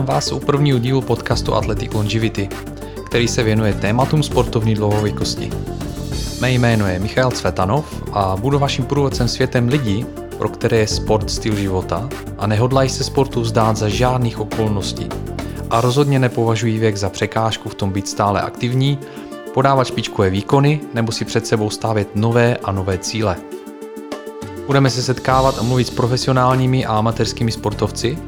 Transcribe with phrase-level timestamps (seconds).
[0.00, 2.48] Vítám vás u prvního dílu podcastu Athletic Longevity,
[3.06, 5.50] který se věnuje tématům sportovní dlouhověkosti.
[6.40, 10.06] Mé jméno je Michal Cvetanov a budu vaším průvodcem světem lidí,
[10.38, 15.08] pro které je sport styl života a nehodlají se sportu vzdát za žádných okolností.
[15.70, 18.98] A rozhodně nepovažují věk za překážku v tom být stále aktivní,
[19.54, 23.36] podávat špičkové výkony nebo si před sebou stavět nové a nové cíle.
[24.66, 28.18] Budeme se setkávat a mluvit s profesionálními a amatérskými sportovci,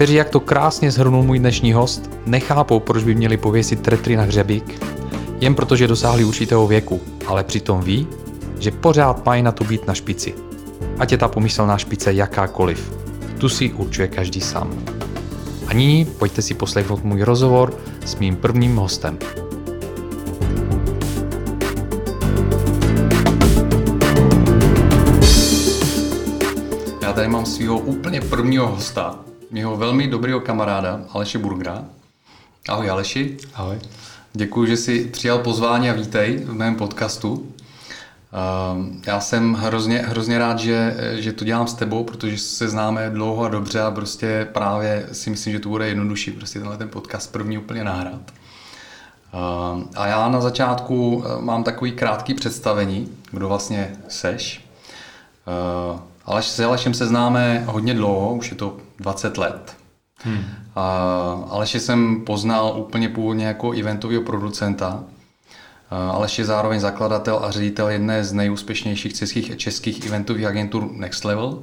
[0.00, 4.22] kteří, jak to krásně zhrnul můj dnešní host, nechápou, proč by měli pověsit tretry na
[4.22, 4.84] hřebík,
[5.40, 8.06] jen protože dosáhli určitého věku, ale přitom ví,
[8.58, 10.34] že pořád mají na to být na špici.
[10.98, 12.92] Ať je ta pomyslná špice jakákoliv.
[13.38, 14.84] Tu si určuje každý sám.
[15.66, 17.74] A nyní pojďte si poslechnout můj rozhovor
[18.04, 19.18] s mým prvním hostem.
[27.02, 31.84] Já tady mám svého úplně prvního hosta, mého velmi dobrého kamaráda Aleše Burgra.
[32.68, 33.36] Ahoj Aleši.
[33.54, 33.78] Ahoj.
[34.32, 37.52] Děkuji, že jsi přijal pozvání a vítej v mém podcastu.
[38.32, 43.10] Ehm, já jsem hrozně, hrozně rád, že, že to dělám s tebou, protože se známe
[43.10, 46.88] dlouho a dobře a prostě právě si myslím, že to bude jednodušší prostě tenhle ten
[46.88, 48.22] podcast první úplně nahrát.
[49.32, 54.70] Ehm, a já na začátku eh, mám takový krátký představení, kdo vlastně seš.
[56.24, 59.76] Ale s Alešem se známe hodně dlouho, už je to 20 let.
[60.22, 60.44] Hmm.
[60.76, 60.84] A
[61.50, 65.04] Aleše jsem poznal úplně původně jako eventového producenta.
[65.90, 71.62] Aleš je zároveň zakladatel a ředitel jedné z nejúspěšnějších českých, českých eventových agentur Next Level.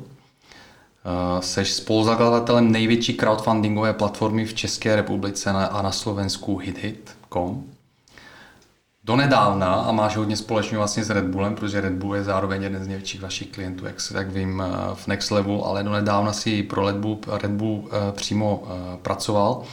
[1.39, 7.76] Seš spoluzakladatelem největší crowdfundingové platformy v České republice a na Slovensku HitHit.com
[9.07, 12.83] donedávna a máš hodně společného vlastně s Red Bullem, protože Red Bull je zároveň jeden
[12.83, 16.87] z největších vašich klientů, jak, jak vím, eh, v Next Level, ale donedávna si pro
[16.87, 18.69] Red Bull, Red Bull uh, přímo uh,
[19.01, 19.63] pracoval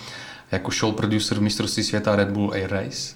[0.53, 3.15] jako show producer v mistrovství světa Red Bull Air Race.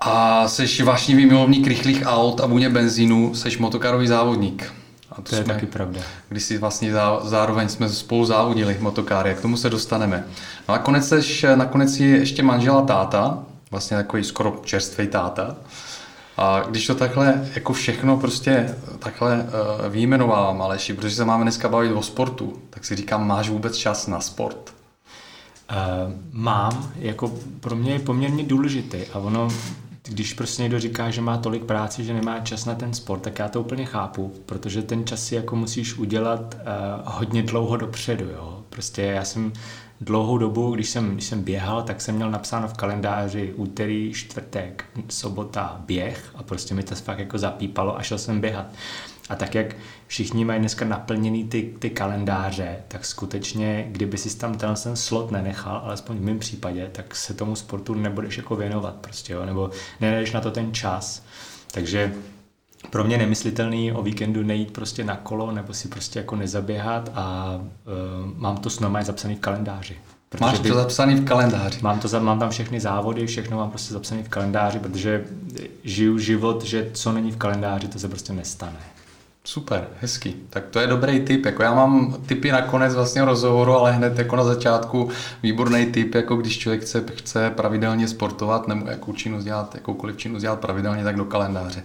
[0.00, 4.72] A jsi vášnivý milovník rychlých aut a vůně benzínu, jsi motokarový závodník.
[5.10, 6.00] A to, to je jsme, taky pravda.
[6.28, 10.24] Když si vlastně zá, zároveň jsme spolu závodili motokáry, k tomu se dostaneme.
[10.68, 15.56] No a nakonec, seš, nakonec je ještě manžela táta, vlastně takový skoro čerstvý táta.
[16.36, 21.68] A když to takhle, jako všechno prostě takhle uh, výjmenovávám, Aleši, protože se máme dneska
[21.68, 24.74] bavit o sportu, tak si říkám, máš vůbec čas na sport?
[25.70, 29.48] Uh, mám, jako pro mě je poměrně důležitý a ono,
[30.02, 33.38] když prostě někdo říká, že má tolik práce, že nemá čas na ten sport, tak
[33.38, 36.60] já to úplně chápu, protože ten čas si jako musíš udělat uh,
[37.04, 38.64] hodně dlouho dopředu, jo.
[38.70, 39.52] Prostě já jsem
[40.00, 44.84] dlouhou dobu, když jsem, když jsem běhal, tak jsem měl napsáno v kalendáři úterý, čtvrtek,
[45.08, 48.66] sobota běh a prostě mi to fakt jako zapípalo a šel jsem běhat.
[49.28, 54.54] A tak jak všichni mají dneska naplněný ty, ty kalendáře, tak skutečně, kdyby si tam
[54.54, 58.94] ten, ten slot nenechal, alespoň v mém případě, tak se tomu sportu nebudeš jako věnovat
[58.94, 59.46] prostě, jo?
[59.46, 61.22] nebo nenajdeš na to ten čas.
[61.72, 62.14] Takže
[62.90, 67.54] pro mě nemyslitelný o víkendu nejít prostě na kolo nebo si prostě jako nezaběhat a
[67.60, 69.96] uh, mám to s normálně zapsaný v kalendáři.
[70.40, 71.78] Máš to zapsaný v kalendáři?
[71.82, 75.24] Mám, to, mám tam všechny závody, všechno mám prostě zapsaný v kalendáři, protože
[75.84, 78.78] žiju život, že co není v kalendáři, to se prostě nestane.
[79.44, 80.34] Super, hezký.
[80.50, 81.46] Tak to je dobrý tip.
[81.46, 85.10] Jako já mám typy na konec vlastně rozhovoru, ale hned jako na začátku
[85.42, 90.42] výborný tip, jako když člověk chce, chce pravidelně sportovat nebo jakou činnost dělat, jakoukoliv činnost
[90.42, 91.82] dělat pravidelně, tak do kalendáře.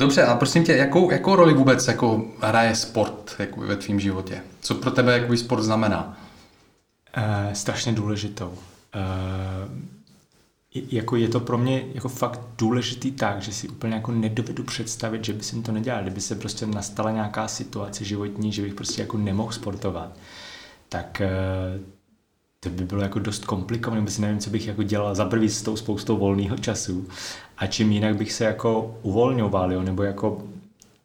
[0.00, 4.42] Dobře, a prosím tě, jakou, jakou roli vůbec jako hraje sport jako ve tvém životě?
[4.60, 6.18] Co pro tebe jakoby sport znamená?
[7.16, 8.48] Uh, strašně důležitou.
[8.48, 8.58] Uh,
[10.74, 15.24] jako je to pro mě jako fakt důležitý tak, že si úplně jako nedovedu představit,
[15.24, 16.02] že by jsem to nedělal.
[16.02, 20.16] Kdyby se prostě nastala nějaká situace životní, že bych prostě jako nemohl sportovat,
[20.88, 21.80] tak uh,
[22.60, 25.62] to by bylo jako dost komplikované, vůbec nevím, co bych jako dělal za prvý s
[25.62, 27.08] tou spoustou volného času
[27.56, 30.42] a čím jinak bych se jako uvolňoval, jo, nebo jako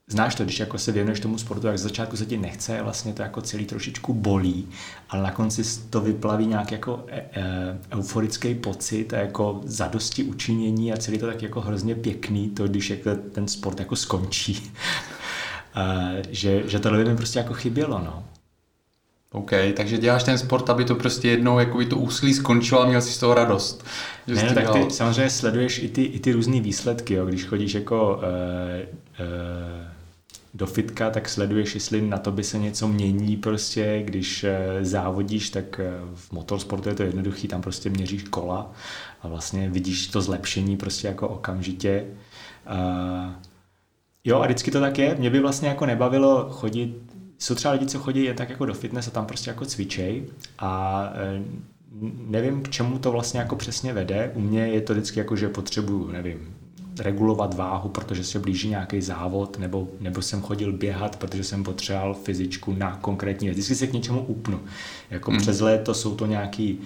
[0.08, 3.14] Znáš to, když jako se věnuješ tomu sportu, jak z začátku se ti nechce, vlastně
[3.14, 4.68] to jako celý trošičku bolí,
[5.10, 10.94] ale na konci to vyplaví nějak jako e, e, euforický pocit a jako zadosti učinění
[10.94, 14.72] a celý to tak jako hrozně pěkný, to když jako ten sport jako skončí.
[15.76, 18.24] e, že, že tohle by mi prostě jako chybělo, no.
[19.36, 23.02] OK, takže děláš ten sport, aby to prostě jednou jakoby to úsilí skončilo a měl
[23.02, 23.86] si z toho radost.
[24.28, 27.26] Že ne, tak ty samozřejmě sleduješ i ty, i ty různé výsledky, jo.
[27.26, 29.88] když chodíš jako uh, uh,
[30.54, 34.50] do fitka, tak sleduješ, jestli na to by se něco mění prostě, když uh,
[34.82, 35.80] závodíš, tak
[36.16, 38.72] v motorsportu je to jednoduchý, tam prostě měříš kola
[39.22, 42.06] a vlastně vidíš to zlepšení prostě jako okamžitě.
[42.72, 43.34] Uh,
[44.24, 47.86] jo a vždycky to tak je, mě by vlastně jako nebavilo chodit jsou třeba lidi,
[47.86, 50.26] co chodí jen tak jako do fitness a tam prostě jako cvičej
[50.60, 51.42] a e,
[52.28, 54.32] nevím, k čemu to vlastně jako přesně vede.
[54.36, 56.56] U mě je to vždycky jako, že potřebuju, nevím,
[57.00, 62.14] regulovat váhu, protože se blíží nějaký závod, nebo, nebo jsem chodil běhat, protože jsem potřeboval
[62.14, 63.58] fyzičku na konkrétní věc.
[63.58, 64.60] Vždycky se k něčemu upnu.
[65.10, 65.38] Jako mm.
[65.38, 66.80] přes léto jsou to nějaký uh,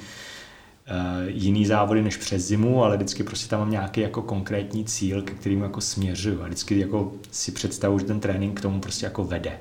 [1.28, 5.34] jiný závody než přes zimu, ale vždycky prostě tam mám nějaký jako konkrétní cíl, ke
[5.34, 9.24] kterým jako směřuju a vždycky jako si představuji, že ten trénink k tomu prostě jako
[9.24, 9.60] vede.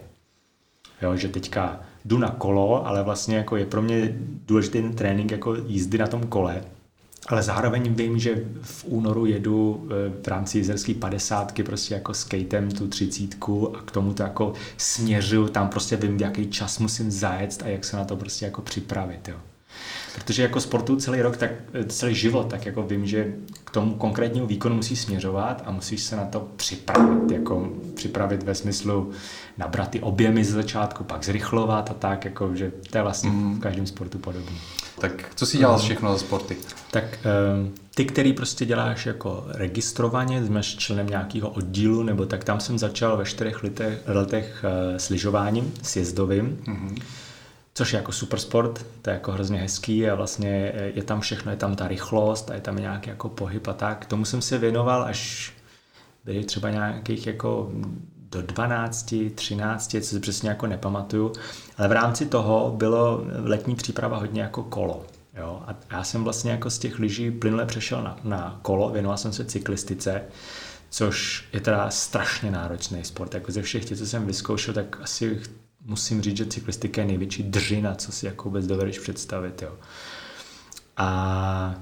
[1.03, 4.17] Jo, že teďka jdu na kolo, ale vlastně jako je pro mě
[4.47, 6.63] důležitý ten trénink jako jízdy na tom kole,
[7.29, 12.71] ale zároveň vím, že v únoru jedu eh, v rámci jezerský padesátky prostě jako skatem
[12.71, 17.63] tu třicítku a k tomu to jako směřuju, tam prostě vím, jaký čas musím zajet
[17.65, 19.37] a jak se na to prostě jako připravit, jo.
[20.19, 23.33] Protože jako sportu celý rok, tak eh, celý život, tak jako vím, že
[23.65, 28.55] k tomu konkrétnímu výkonu musíš směřovat a musíš se na to připravit, jako připravit ve
[28.55, 29.11] smyslu
[29.59, 33.57] nabrat ty objemy z začátku, pak zrychlovat a tak, jako, že to je vlastně mm.
[33.57, 34.57] v každém sportu podobné.
[35.01, 35.83] Tak co si dělal mm.
[35.83, 36.57] všechno za sporty?
[36.91, 42.61] Tak ehm, ty, který prostě děláš jako registrovaně, jsme členem nějakého oddílu, nebo tak tam
[42.61, 44.65] jsem začal ve čtyřech letech, letech
[44.97, 46.59] s lyžováním, sjezdovým.
[46.65, 47.03] Mm-hmm
[47.79, 51.51] což je jako super sport, to je jako hrozně hezký a vlastně je tam všechno,
[51.51, 54.07] je tam ta rychlost a je tam nějaký jako pohyb a tak.
[54.07, 55.53] Tomu jsem se věnoval až
[56.25, 57.71] byli třeba nějakých jako
[58.31, 61.33] do 12, 13, co si přesně jako nepamatuju,
[61.77, 65.07] ale v rámci toho bylo letní příprava hodně jako kolo.
[65.37, 65.63] Jo?
[65.67, 69.33] A já jsem vlastně jako z těch lyží plynule přešel na, na kolo, věnoval jsem
[69.33, 70.23] se cyklistice,
[70.91, 73.35] což je teda strašně náročný sport.
[73.35, 75.41] Jako ze všech těch, co jsem vyzkoušel, tak asi
[75.89, 79.63] musím říct, že cyklistika je největší držina, co si jako vůbec dovedeš představit.
[79.63, 79.73] Jo.
[80.97, 81.75] A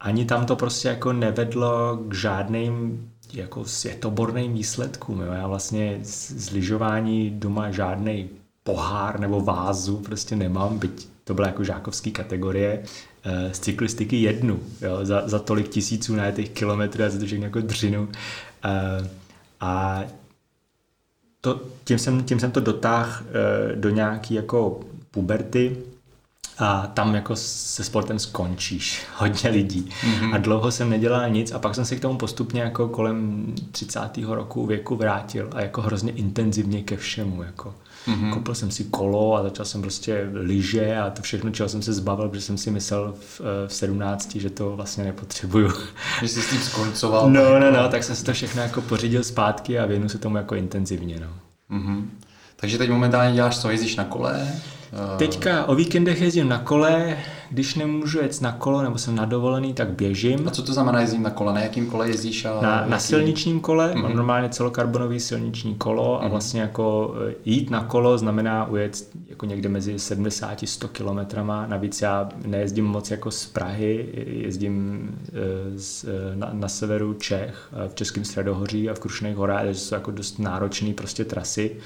[0.00, 5.20] ani tam to prostě jako nevedlo k žádným jako světoborným výsledkům.
[5.20, 5.32] Jo.
[5.32, 8.28] Já vlastně z, lyžování doma žádný
[8.64, 12.82] pohár nebo vázu prostě nemám, byť to byla jako žákovský kategorie.
[13.24, 17.44] Eh, z cyklistiky jednu, jo, za, za tolik tisíců najetých kilometrů a za to všechno
[17.44, 18.08] jako dřinu.
[18.64, 19.08] Eh,
[19.60, 20.02] a
[21.44, 24.80] to, tím, jsem, tím jsem to dotáhl e, do nějaký jako
[25.10, 25.76] puberty
[26.62, 29.90] a tam jako se sportem skončíš, hodně lidí.
[30.02, 30.34] Mm-hmm.
[30.34, 34.00] A dlouho jsem nedělal nic a pak jsem se k tomu postupně jako kolem 30.
[34.28, 37.42] roku věku vrátil a jako hrozně intenzivně ke všemu.
[37.42, 37.74] Jako.
[38.06, 38.32] Mm-hmm.
[38.32, 41.92] Koupil jsem si kolo a začal jsem prostě lyže a to všechno, čeho jsem se
[41.92, 45.72] zbavil, protože jsem si myslel v, eh, v 17, že to vlastně nepotřebuju.
[46.20, 47.30] Že jsi s tím skoncoval.
[47.30, 50.36] No, no, no, tak jsem si to všechno jako pořídil zpátky a věnu se tomu
[50.36, 51.20] jako intenzivně.
[51.20, 51.28] No.
[51.78, 52.04] Mm-hmm.
[52.56, 54.52] Takže teď momentálně děláš co, jezdíš na kole?
[54.92, 57.16] Eh, Teďka o víkendech jezdím na kole,
[57.50, 60.48] když nemůžu jet na kolo nebo jsem na dovolený, tak běžím.
[60.48, 61.54] A co to znamená jezdím na kole?
[61.54, 62.44] Na jakým kole jezdíš?
[62.44, 62.90] A na, jaký...
[62.90, 64.02] na silničním kole, mm-hmm.
[64.02, 66.30] mám normálně celokarbonový silniční kolo a mm-hmm.
[66.30, 71.66] vlastně jako eh, jít na kolo znamená ujet jako někde mezi 70 a 100 kilometrama.
[71.66, 75.32] Navíc já nejezdím moc jako z Prahy, jezdím eh,
[75.78, 80.10] z, na, na severu Čech, v Českém středohoří a v Krušných horách, takže jsou jako
[80.10, 81.76] dost náročné prostě trasy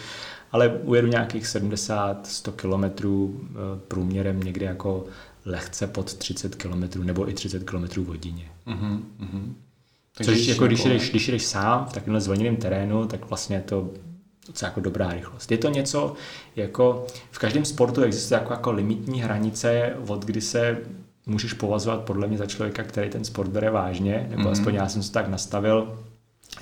[0.52, 3.54] ale ujedu nějakých 70-100 kilometrů eh,
[3.88, 5.04] průměrem někde jako
[5.44, 8.50] lehce pod 30 km nebo i 30 km v hodině.
[10.16, 13.62] Takže Což jako když jdeš, když jdeš sám v takovémhle zvoněném terénu, tak vlastně je
[13.62, 13.90] to
[14.46, 15.50] docela jako dobrá rychlost.
[15.50, 16.14] Je to něco,
[16.56, 20.78] jako v každém sportu existuje jako, jako limitní hranice, od kdy se
[21.26, 24.52] můžeš považovat podle mě za člověka, který ten sport bere vážně, nebo mm-hmm.
[24.52, 25.98] aspoň já jsem to tak nastavil,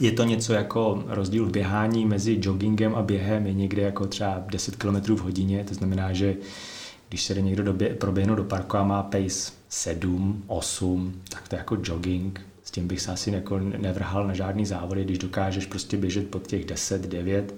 [0.01, 4.43] je to něco jako rozdíl v běhání mezi joggingem a během je někde jako třeba
[4.47, 6.37] 10 km v hodině, to znamená, že
[7.09, 11.55] když se jde někdo době, proběhnout do parku a má pace 7, 8, tak to
[11.55, 12.41] je jako jogging.
[12.63, 16.47] S tím bych se asi jako nevrhal na žádný závody, když dokážeš prostě běžet pod
[16.47, 17.55] těch 10, 9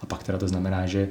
[0.00, 1.08] a pak teda to znamená, že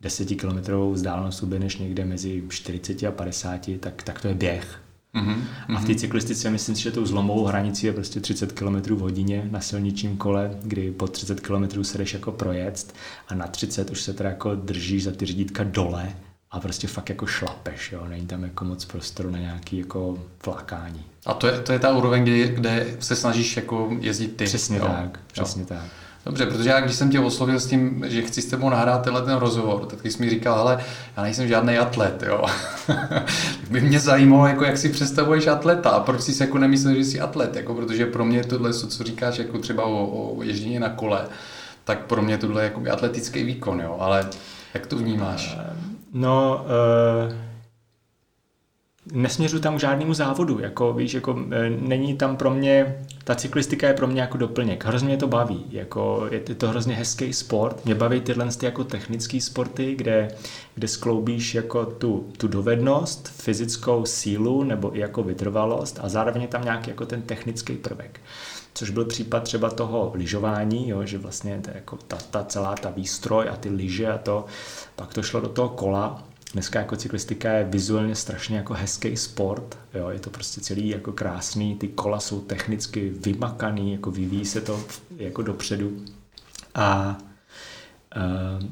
[0.00, 4.80] 10 kilometrovou vzdálenost uběhneš někde mezi 40 a 50, tak, tak to je běh.
[5.18, 5.76] Mm-hmm.
[5.76, 8.98] A v té cyklistice myslím si, že tou zlomovou hranicí je prostě 30 km v
[8.98, 12.94] hodině na silničním kole, kdy po 30 km se jdeš jako projet
[13.28, 16.12] a na 30 už se teda jako držíš za ty řídítka dole
[16.50, 21.04] a prostě fakt jako šlapeš, jo, není tam jako moc prostoru na nějaký jako flákání.
[21.26, 24.44] A to je, to je ta úroveň, kde, kde se snažíš jako jezdit ty.
[24.44, 24.84] Přesně jo?
[24.86, 25.68] tak, přesně jo.
[25.68, 25.84] tak.
[26.26, 29.22] Dobře, protože já když jsem tě oslovil s tím, že chci s tebou nahrát tenhle
[29.22, 30.84] ten rozhovor, tak jsi mi říkal, ale
[31.16, 32.44] já nejsem žádný atlet, jo.
[33.70, 37.20] by mě zajímalo, jako jak si představuješ atleta a proč jsi jako nemyslel, že jsi
[37.20, 41.24] atlet, jako protože pro mě tohle, co říkáš, jako třeba o, o ježdění na kole,
[41.84, 44.26] tak pro mě tohle je jako atletický výkon, jo, ale
[44.74, 45.58] jak to vnímáš?
[46.12, 46.66] No,
[47.26, 47.47] uh
[49.12, 53.88] nesměřu tam k žádnému závodu, jako víš, jako e, není tam pro mě, ta cyklistika
[53.88, 57.84] je pro mě jako doplněk, hrozně mě to baví, jako je to hrozně hezký sport,
[57.84, 60.28] mě baví tyhle ty jako technické sporty, kde,
[60.74, 66.48] kde skloubíš jako tu, tu dovednost, fyzickou sílu nebo i jako vytrvalost a zároveň je
[66.48, 68.20] tam nějaký jako ten technický prvek.
[68.74, 72.90] Což byl případ třeba toho lyžování, jo, že vlastně to jako ta, ta celá ta
[72.90, 74.44] výstroj a ty lyže a to,
[74.96, 79.78] pak to šlo do toho kola Dneska jako cyklistika je vizuálně strašně jako hezký sport,
[79.94, 84.60] jo, je to prostě celý jako krásný, ty kola jsou technicky vymakaný, jako vyvíjí se
[84.60, 84.84] to
[85.16, 86.04] jako dopředu
[86.74, 87.18] a
[88.16, 88.68] uh,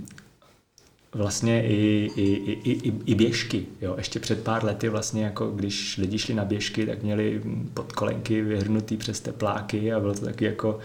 [1.13, 3.67] vlastně i, i, i, i, i běžky.
[3.81, 3.95] Jo.
[3.99, 7.43] Ještě před pár lety vlastně, jako když lidi šli na běžky, tak měli
[7.75, 10.79] pod kolenky vyhrnutý přes tepláky a bylo to taky jako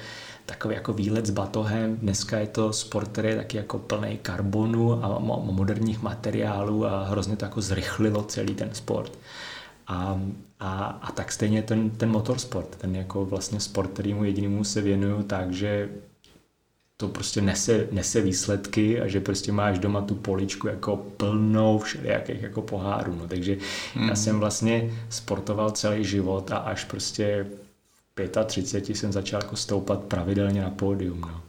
[0.51, 1.97] takový jako výlet s batohem.
[1.97, 5.19] Dneska je to sport, který je taky jako plný karbonu a
[5.51, 9.19] moderních materiálů a hrozně to jako zrychlilo celý ten sport.
[9.87, 10.21] A,
[10.59, 15.23] a, a tak stejně ten, ten motorsport, ten jako vlastně sport, kterýmu jedinému se věnuju,
[15.23, 15.89] takže
[16.97, 22.41] to prostě nese, nese výsledky a že prostě máš doma tu poličku jako plnou všelijakých
[22.41, 23.15] jako pohárů.
[23.15, 23.27] No.
[23.27, 23.57] Takže
[23.93, 24.09] hmm.
[24.09, 27.45] já jsem vlastně sportoval celý život a až prostě
[28.45, 31.21] 35 jsem začal jako stoupat pravidelně na pódium.
[31.21, 31.41] No.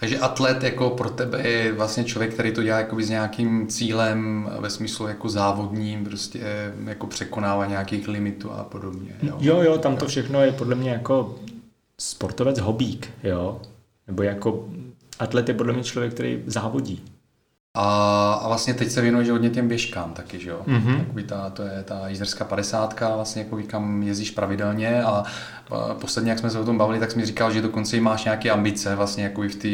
[0.00, 4.50] Takže atlet jako pro tebe je vlastně člověk, který to dělá jako s nějakým cílem
[4.60, 9.16] ve smyslu jako závodním, prostě jako překonává nějakých limitů a podobně.
[9.22, 11.38] Jo, jo, jo tam to všechno je podle mě jako
[11.98, 13.60] sportovec hobík, jo.
[14.06, 14.68] Nebo jako
[15.18, 17.02] atlet je podle mě člověk, který závodí.
[17.76, 20.62] A, a vlastně teď se věnuješ hodně těm běžkám taky, že jo?
[20.66, 20.98] Mm-hmm.
[20.98, 26.30] Jakoby ta, to je ta jízerská 50, vlastně jako kam jezdíš pravidelně a, a posledně,
[26.30, 28.96] jak jsme se o tom bavili, tak jsi mi říkal, že dokonce máš nějaké ambice,
[28.96, 29.68] vlastně jako i v té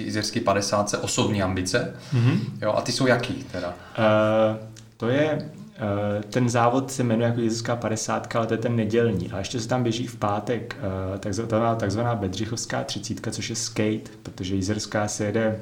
[0.00, 1.94] jízerské 50, osobní ambice.
[2.14, 2.38] Mm-hmm.
[2.62, 3.68] Jo, a ty jsou jaký teda?
[3.68, 4.56] Uh,
[4.96, 9.30] to je Uh, ten závod se jmenuje jako Jezuska 50, ale to je ten nedělní.
[9.32, 10.76] A ještě se tam běží v pátek
[11.12, 15.60] uh, takzvaná, takzvaná Bedřichovská 30, což je skate, protože jízerská se jede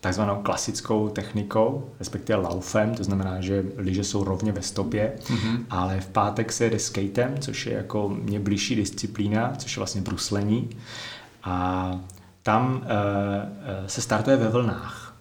[0.00, 5.64] takzvanou klasickou technikou, respektive laufem, to znamená, že lyže jsou rovně ve stopě, mm-hmm.
[5.70, 10.00] ale v pátek se jede skatem, což je jako mě blížší disciplína, což je vlastně
[10.00, 10.70] bruslení.
[11.44, 11.92] A
[12.42, 12.86] tam uh,
[13.86, 15.16] se startuje ve vlnách.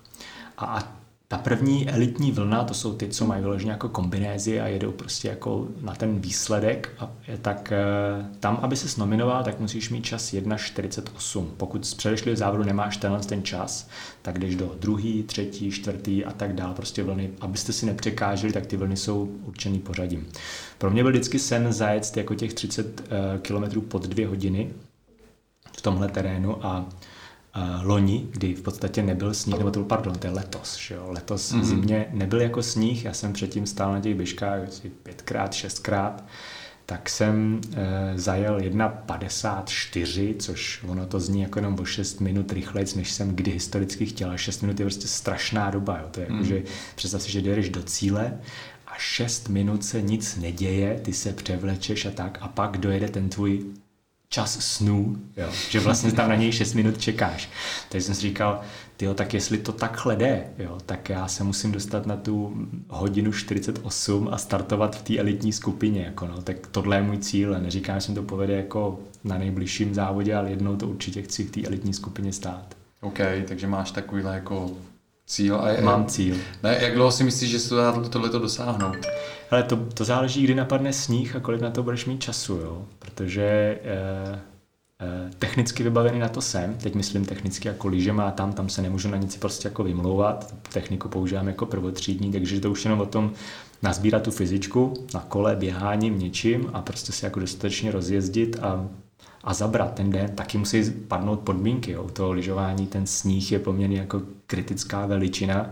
[0.58, 0.97] A, a
[1.30, 5.28] ta první elitní vlna, to jsou ty, co mají vyloženě jako kombinézy a jedou prostě
[5.28, 7.78] jako na ten výsledek, a, tak e,
[8.40, 11.46] tam, aby se nominoval, tak musíš mít čas 1.48.
[11.58, 13.90] Pokud z předešlého závodu nemáš tenhle ten čas,
[14.22, 17.30] tak jdeš do druhý, třetí, čtvrtý a tak dál, prostě vlny.
[17.42, 20.28] Abyste si nepřekáželi, tak ty vlny jsou určený pořadím.
[20.78, 24.74] Pro mě byl vždycky sen zajet jako těch 30 e, km pod dvě hodiny
[25.78, 26.90] v tomhle terénu a
[27.84, 31.06] loni, kdy v podstatě nebyl sníh, nebo to byl, pardon, to je letos, že jo?
[31.08, 31.64] letos mm-hmm.
[31.64, 36.24] zimě nebyl jako sníh, já jsem předtím stál na těch běžkách asi pětkrát, šestkrát,
[36.86, 42.96] tak jsem e, zajel 1.54, což ono to zní jako jenom o 6 minut rychlejc,
[42.96, 44.38] než jsem kdy historicky chtěl.
[44.38, 45.98] 6 minut je prostě strašná doba.
[45.98, 46.08] Jo.
[46.12, 46.40] To je jako, mm.
[46.40, 46.64] jako, že
[46.96, 48.38] představ si, že jdeš do cíle
[48.88, 53.30] a 6 minut se nic neděje, ty se převlečeš a tak a pak dojede ten
[53.30, 53.66] tvůj
[54.30, 57.50] čas snů, jo, že vlastně tam na něj 6 minut čekáš.
[57.90, 58.62] Takže jsem si říkal,
[58.98, 63.32] tyjo, tak jestli to takhle jde, jo, tak já se musím dostat na tu hodinu
[63.32, 67.96] 48 a startovat v té elitní skupině, jako no, tak tohle je můj cíl, neříkám,
[67.96, 71.64] že jsem to povede jako na nejbližším závodě, ale jednou to určitě chci v té
[71.64, 72.76] elitní skupině stát.
[73.02, 74.72] OK, takže máš takovýhle jako
[75.28, 75.56] cíl.
[75.62, 76.36] A je, Mám cíl.
[76.64, 78.98] Ne, jak dlouho si myslíš, že se to dá tohleto dosáhnout?
[79.52, 82.86] Ale to, to záleží, kdy napadne sníh a kolik na to budeš mít času, jo?
[83.00, 83.44] Protože
[83.84, 84.40] eh,
[85.02, 89.10] eh, technicky vybavený na to jsem, teď myslím technicky jako má tam, tam se nemůžu
[89.10, 93.32] na nic prostě jako vymlouvat, techniku používám jako prvotřídní, takže to už jenom o tom
[93.84, 98.88] nazbírat tu fyzičku na kole, běháním, něčím a prostě se jako dostatečně rozjezdit a
[99.48, 101.92] a zabrat ten den, taky musí padnout podmínky.
[101.92, 102.04] Jo.
[102.04, 105.70] U toho lyžování ten sníh je poměrně jako kritická veličina.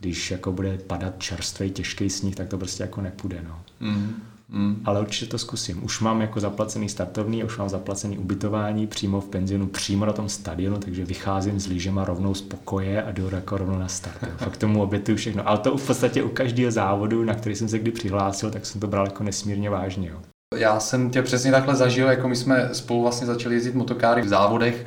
[0.00, 3.44] Když jako bude padat čerstvý, těžký sníh, tak to prostě jako nepůjde.
[3.48, 3.60] No.
[3.80, 4.14] Mm.
[4.48, 4.82] Mm.
[4.84, 5.84] Ale určitě to zkusím.
[5.84, 10.28] Už mám jako zaplacený startovný, už mám zaplacený ubytování přímo v penzionu, přímo na tom
[10.28, 14.18] stadionu, takže vycházím s lyžema rovnou z pokoje a jdu jako rovnou na start.
[14.36, 15.48] Fakt tomu obětuju všechno.
[15.48, 18.80] Ale to v podstatě u každého závodu, na který jsem se kdy přihlásil, tak jsem
[18.80, 20.08] to bral jako nesmírně vážně.
[20.08, 20.33] Jo.
[20.56, 24.28] Já jsem tě přesně takhle zažil, jako my jsme spolu vlastně začali jezdit motokáry v
[24.28, 24.86] závodech,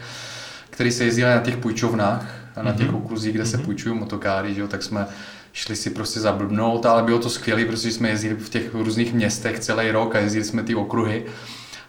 [0.70, 2.96] který se jezdili na těch půjčovnách, a na těch mhm.
[2.96, 3.66] okruzích, kde se mhm.
[3.66, 5.08] půjčují motokáry, že jo, tak jsme
[5.54, 9.60] šli si prostě zablbnout, ale bylo to skvělé, protože jsme jezdili v těch různých městech
[9.60, 11.26] celý rok a jezdili jsme ty okruhy.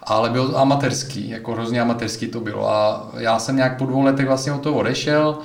[0.03, 2.71] Ale bylo to amatérský, jako hrozně amatérský to bylo.
[2.71, 5.39] A já jsem nějak po dvou letech vlastně od toho odešel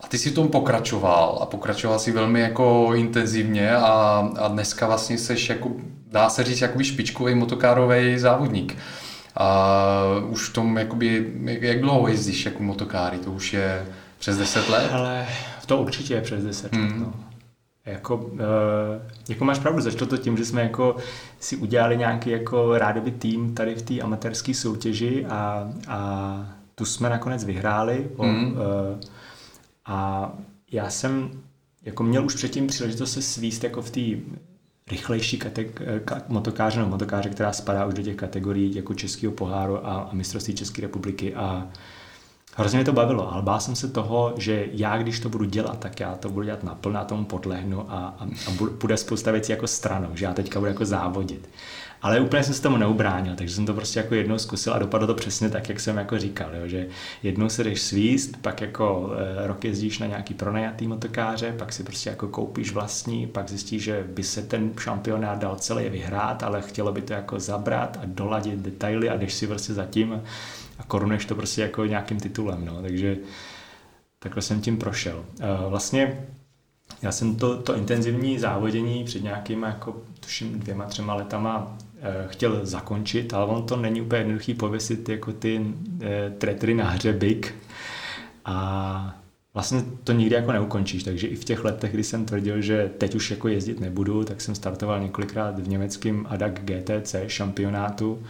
[0.00, 4.86] a ty si v tom pokračoval a pokračoval si velmi jako intenzivně a, a dneska
[4.86, 5.70] vlastně seš jako
[6.10, 8.76] dá se říct, jakoby špičkový motokárový závodník.
[9.36, 9.96] A
[10.28, 13.18] už v tom, jakoby, jak dlouho jezdíš jako motokáry?
[13.18, 13.86] To už je
[14.18, 14.90] přes 10 let?
[14.92, 15.26] Ale
[15.66, 16.84] to určitě je přes 10 hmm.
[16.84, 16.98] let.
[16.98, 17.14] No.
[17.86, 18.40] Jako, uh,
[19.28, 20.96] jako máš pravdu, začalo to tím, že jsme jako
[21.40, 27.10] si udělali nějaký jako rádoby tým tady v té amatérské soutěži a, a tu jsme
[27.10, 28.06] nakonec vyhráli.
[28.16, 28.26] Uh,
[29.86, 30.32] a
[30.70, 31.30] já jsem
[31.82, 34.00] jako měl už předtím příležitost se svíst jako v té
[34.90, 39.86] rychlejší kateg- ka- motokáře, no, motokáře, která spadá už do těch kategorií jako Českého poháru
[39.86, 41.66] a, a mistrovství České republiky a
[42.56, 45.78] hrozně mě to bavilo, ale bál jsem se toho, že já, když to budu dělat,
[45.78, 49.52] tak já to budu dělat naplno a tomu podlehnu a, a, a bude spousta věcí
[49.52, 51.48] jako stranou, že já teďka budu jako závodit.
[52.02, 55.06] Ale úplně jsem se tomu neubránil, takže jsem to prostě jako jednou zkusil a dopadlo
[55.06, 56.88] to přesně tak, jak jsem jako říkal, jo, že
[57.22, 61.82] jednou se jdeš svíst, pak jako e, rok jezdíš na nějaký pronajatý motokáře, pak si
[61.82, 66.62] prostě jako koupíš vlastní, pak zjistíš, že by se ten šampionát dal celý vyhrát, ale
[66.62, 70.22] chtělo by to jako zabrat a doladit detaily a jdeš si prostě zatím
[70.78, 73.16] a koruneš to prostě jako nějakým titulem, no, takže
[74.18, 75.24] takhle jsem tím prošel.
[75.40, 76.24] E, vlastně
[77.02, 81.87] já jsem to, to intenzivní závodění před nějakými jako tuším dvěma, třema letama Eh,
[82.28, 85.66] chtěl zakončit, ale on to není úplně jednoduchý pověsit jako ty
[86.02, 87.54] e, tretry na hřebik
[88.44, 89.18] a
[89.54, 93.14] vlastně to nikdy jako neukončíš, takže i v těch letech, kdy jsem tvrdil, že teď
[93.14, 98.22] už jako jezdit nebudu, tak jsem startoval několikrát v německém ADAC GTC šampionátu.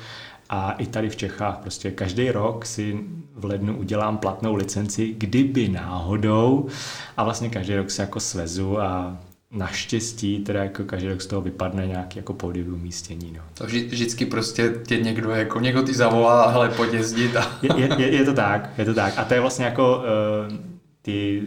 [0.50, 3.00] A i tady v Čechách prostě každý rok si
[3.34, 6.68] v lednu udělám platnou licenci, kdyby náhodou.
[7.16, 9.18] A vlastně každý rok se jako svezu a
[9.50, 13.32] naštěstí teda jako každý rok z toho vypadne nějaký jako pódium umístění.
[13.37, 13.43] No.
[13.54, 17.37] To vždy, vždycky prostě tě někdo, jako někdo ty zavolá, hele, pojď jezdit.
[17.37, 17.58] A...
[17.76, 19.19] je, je, je, to tak, je to tak.
[19.19, 20.56] A to je vlastně jako uh,
[21.02, 21.43] ty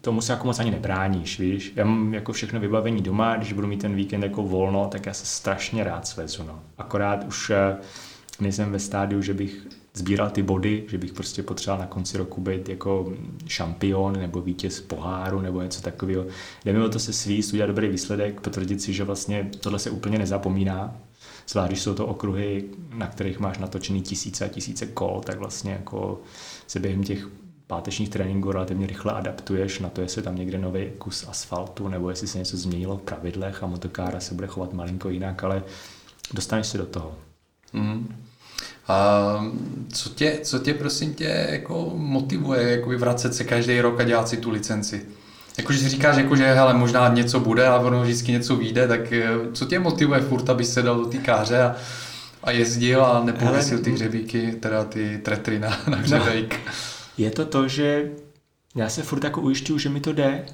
[0.00, 1.72] tomu se jako moc ani nebráníš, víš.
[1.76, 5.14] Já mám jako všechno vybavení doma, když budu mít ten víkend jako volno, tak já
[5.14, 6.60] se strašně rád svezu, no.
[6.78, 7.56] Akorát už uh,
[8.40, 9.66] nejsem ve stádiu, že bych
[9.98, 13.12] sbíral ty body, že bych prostě potřeboval na konci roku být jako
[13.46, 16.26] šampion nebo vítěz poháru nebo něco takového.
[16.64, 19.90] Jde mi o to se svíst, udělat dobrý výsledek, potvrdit si, že vlastně tohle se
[19.90, 20.96] úplně nezapomíná.
[21.48, 25.72] Zvlášť, když jsou to okruhy, na kterých máš natočený tisíce a tisíce kol, tak vlastně
[25.72, 26.20] jako
[26.66, 27.28] se během těch
[27.66, 32.26] pátečních tréninků relativně rychle adaptuješ na to, jestli tam někde nový kus asfaltu, nebo jestli
[32.26, 35.62] se něco změnilo v pravidlech a motokára se bude chovat malinko jinak, ale
[36.34, 37.14] dostaneš se do toho.
[37.72, 38.27] Mm.
[38.88, 39.44] A
[39.92, 44.28] co tě, co tě prosím tě jako motivuje jako vracet se každý rok a dělat
[44.28, 45.06] si tu licenci?
[45.58, 49.12] Jakože si říkáš, jako, že hele, možná něco bude, ale ono vždycky něco vyjde, tak
[49.12, 51.76] eh, co tě motivuje furt, aby se dal do té káře a,
[52.42, 56.54] a jezdil a nepověsil ty hřebíky, teda ty tretry na, na hřebejk?
[56.66, 56.72] No,
[57.18, 58.10] je to to, že
[58.74, 60.44] já se furt jako ujišťuju, že mi to jde,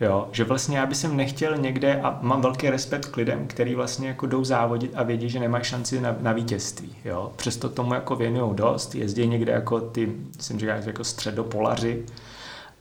[0.00, 4.08] Jo, že vlastně já bych nechtěl někde a mám velký respekt k lidem, který vlastně
[4.08, 6.96] jako jdou závodit a vědí, že nemají šanci na, na vítězství.
[7.04, 7.32] Jo.
[7.36, 12.04] Přesto tomu jako věnují dost, jezdí někde jako ty, jsem říkal, jako středopolaři,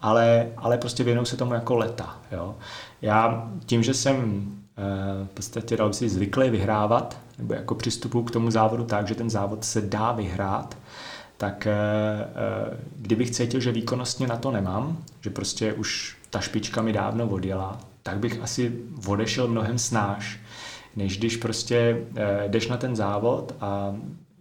[0.01, 2.17] ale, ale prostě věnují se tomu jako leta.
[2.31, 2.55] Jo.
[3.01, 4.45] Já tím, že jsem
[4.77, 9.15] eh, v podstatě dal si zvyklý vyhrávat, nebo jako přistupu k tomu závodu tak, že
[9.15, 10.77] ten závod se dá vyhrát,
[11.37, 16.81] tak eh, eh, kdybych cítil, že výkonnostně na to nemám, že prostě už ta špička
[16.81, 18.71] mi dávno odjela, tak bych asi
[19.07, 20.39] odešel mnohem snáš,
[20.95, 23.95] než když prostě eh, jdeš na ten závod a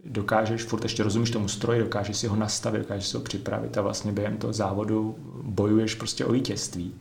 [0.05, 3.81] dokážeš, furt ještě rozumíš tomu stroji, dokážeš si ho nastavit, dokážeš si ho připravit a
[3.81, 6.95] vlastně během toho závodu bojuješ prostě o vítězství.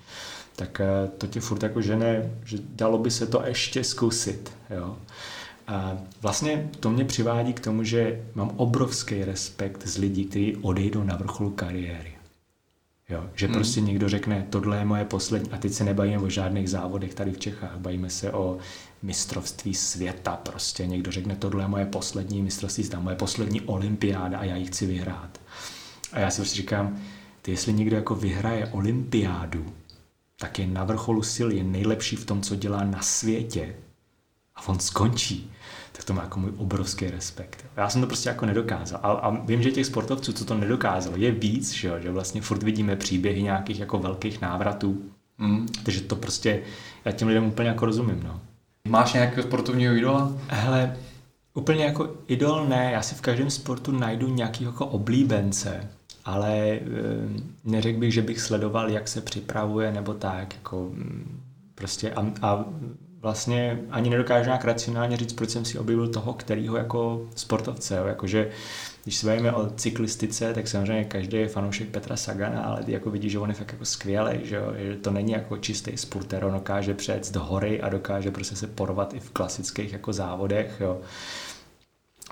[0.57, 0.81] Tak
[1.19, 4.53] to tě furt jako žene, že dalo by se to ještě zkusit.
[4.71, 4.97] Jo.
[5.67, 11.05] A vlastně to mě přivádí k tomu, že mám obrovský respekt z lidí, kteří odejdou
[11.05, 12.15] na vrcholu kariéry.
[13.09, 13.55] Jo, že hmm.
[13.55, 17.33] prostě někdo řekne, tohle je moje poslední, a teď se nebavíme o žádných závodech tady
[17.33, 18.59] v Čechách, bavíme se o
[19.03, 20.87] mistrovství světa prostě.
[20.87, 24.87] Někdo řekne, tohle je moje poslední mistrovství světa, moje poslední olympiáda a já ji chci
[24.87, 25.41] vyhrát.
[26.13, 26.99] A já si prostě říkám,
[27.43, 29.67] ty jestli někdo jako vyhraje olympiádu,
[30.39, 33.77] tak je na vrcholu sil, je nejlepší v tom, co dělá na světě
[34.55, 35.54] a on skončí
[35.97, 37.65] tak to má jako můj obrovský respekt.
[37.77, 39.01] Já jsem to prostě jako nedokázal.
[39.03, 41.95] A, a vím, že těch sportovců, co to nedokázalo, je víc, že, jo?
[42.03, 45.03] že vlastně furt vidíme příběhy nějakých jako velkých návratů.
[45.39, 45.67] Mm.
[45.83, 46.63] Takže to prostě,
[47.05, 48.21] já těm lidem úplně jako rozumím.
[48.25, 48.41] No.
[48.89, 50.33] Máš nějakého sportovního idola?
[50.49, 50.97] Hele,
[51.55, 55.91] úplně jako idol ne, já si v každém sportu najdu nějaký jako oblíbence,
[56.25, 56.81] ale e,
[57.65, 61.41] neřekl bych, že bych sledoval, jak se připravuje nebo tak, jako mm,
[61.75, 62.65] prostě a, a
[63.25, 67.97] vlastně ani nedokážu nějak racionálně říct, proč jsem si objevil toho, kterýho jako sportovce.
[67.97, 68.07] Jo.
[68.07, 68.51] Jakože
[69.05, 73.11] když se bavíme o cyklistice, tak samozřejmě každý je fanoušek Petra Sagana, ale ty jako
[73.11, 74.73] vidí, že on je fakt jako skvělý, že, jo?
[74.77, 78.67] že to není jako čistý spurter, on dokáže přejet do hory a dokáže prostě se
[78.67, 80.77] porovat i v klasických jako závodech.
[80.81, 81.01] Jo?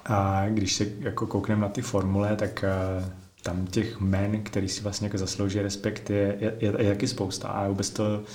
[0.05, 2.65] A když se jako koukneme na ty formule, tak
[2.99, 3.05] uh,
[3.43, 7.49] tam těch men, který si vlastně jako zaslouží respekt, je, je, je, je taky spousta
[7.49, 8.27] a vůbec to eh,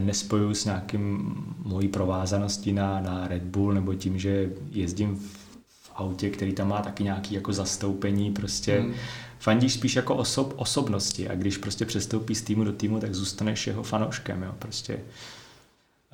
[0.00, 5.20] nespojuju s nějakým mojí provázaností na, na Red Bull nebo tím, že jezdím v,
[5.68, 8.94] v autě, který tam má taky nějaký jako zastoupení, prostě hmm.
[9.38, 13.66] fandíš spíš jako osob, osobnosti a když prostě přestoupí z týmu do týmu, tak zůstaneš
[13.66, 14.98] jeho fanouškem, jo, prostě.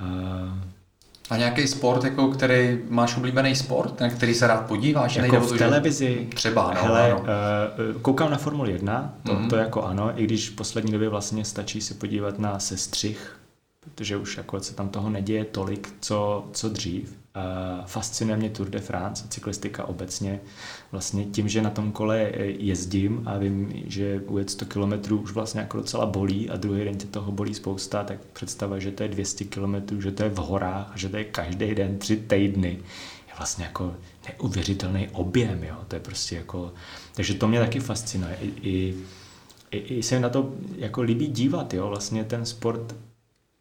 [0.01, 0.59] Uh,
[1.31, 5.17] a nějaký sport, jako který máš oblíbený sport, na který se rád podíváš?
[5.17, 6.29] Jako v televizi?
[6.35, 7.21] Třeba, no, Hele, no.
[7.21, 9.49] Uh, koukám na Formuli 1, to, mm-hmm.
[9.49, 13.37] to jako ano, i když v poslední době vlastně stačí se podívat na sestřih,
[13.95, 17.19] protože už jako se tam toho neděje tolik, co, co dřív.
[17.87, 20.41] Fascinuje mě Tour de France, cyklistika obecně.
[20.93, 25.61] Vlastně tím, že na tom kole jezdím a vím, že ujet 100 km už vlastně
[25.61, 29.09] jako docela bolí a druhý den tě toho bolí spousta, tak představa, že to je
[29.09, 32.79] 200 km, že to je v horách, že to je každý den tři týdny,
[33.29, 33.95] je vlastně jako
[34.29, 35.77] neuvěřitelný objem, jo.
[35.89, 36.73] To je prostě jako...
[37.15, 38.39] Takže to mě taky fascinuje.
[38.41, 38.95] I, i,
[39.71, 41.89] i, i se na to jako líbí dívat, jo.
[41.89, 42.95] Vlastně ten sport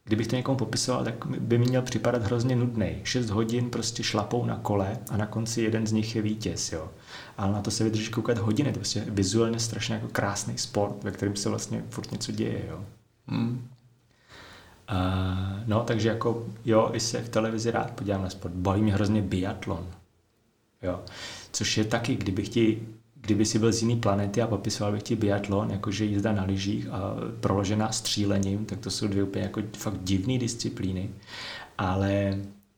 [0.06, 3.02] kdybych to někomu popisoval, tak by mi měl připadat hrozně nudný.
[3.04, 6.92] 6 hodin prostě šlapou na kole a na konci jeden z nich je vítěz, jo.
[7.38, 11.04] Ale na to se vydrží koukat hodiny, to je prostě vizuálně strašně jako krásný sport,
[11.04, 12.86] ve kterém se vlastně furt něco děje, jo.
[13.28, 13.68] Hmm.
[14.92, 18.54] Uh, no, takže jako jo, i se v televizi rád podívám na sport.
[18.54, 19.88] Baví mě hrozně biatlon.
[20.82, 21.00] Jo.
[21.52, 22.88] Což je taky, kdybych ti
[23.26, 26.88] kdyby si byl z jiné planety a popisoval bych ti biatlon, jakože jízda na lyžích
[26.88, 31.10] a proložená střílením, tak to jsou dvě úplně jako fakt divné disciplíny.
[31.78, 32.38] Ale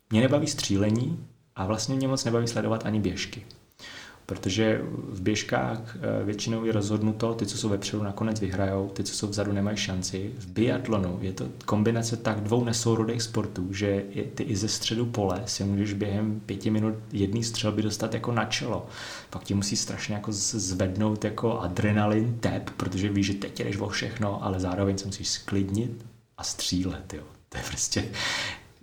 [0.10, 3.45] mě nebaví střílení a vlastně mě moc nebaví sledovat ani běžky
[4.28, 9.13] protože v běžkách eh, většinou je rozhodnuto, ty, co jsou vepředu, nakonec vyhrajou, ty, co
[9.13, 10.32] jsou vzadu, nemají šanci.
[10.38, 14.04] V biatlonu je to kombinace tak dvou nesourodých sportů, že
[14.36, 18.46] ty i ze středu pole si můžeš během pěti minut jedný střelby dostat jako na
[18.46, 18.86] čelo.
[19.30, 23.90] Pak ti musí strašně jako zvednout jako adrenalin, tep, protože víš, že teď jdeš o
[23.90, 26.06] všechno, ale zároveň se musíš sklidnit
[26.38, 27.13] a střílet.
[27.13, 27.24] Jo.
[27.50, 28.06] To je prostě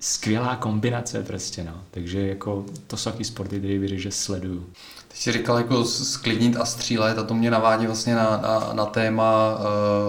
[0.01, 1.85] skvělá kombinace prostě, no.
[1.91, 4.67] Takže jako to jsou taky sporty, které věřím, že sleduju.
[5.15, 8.87] Ty jsi říkal jako sklidnit a střílet a to mě navádí vlastně na, na, na
[8.87, 9.59] téma,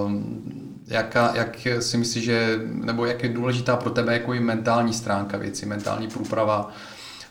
[0.05, 0.11] uh,
[0.87, 5.37] jaká, jak si myslíš, že, nebo jak je důležitá pro tebe jako i mentální stránka
[5.37, 6.71] věci, mentální průprava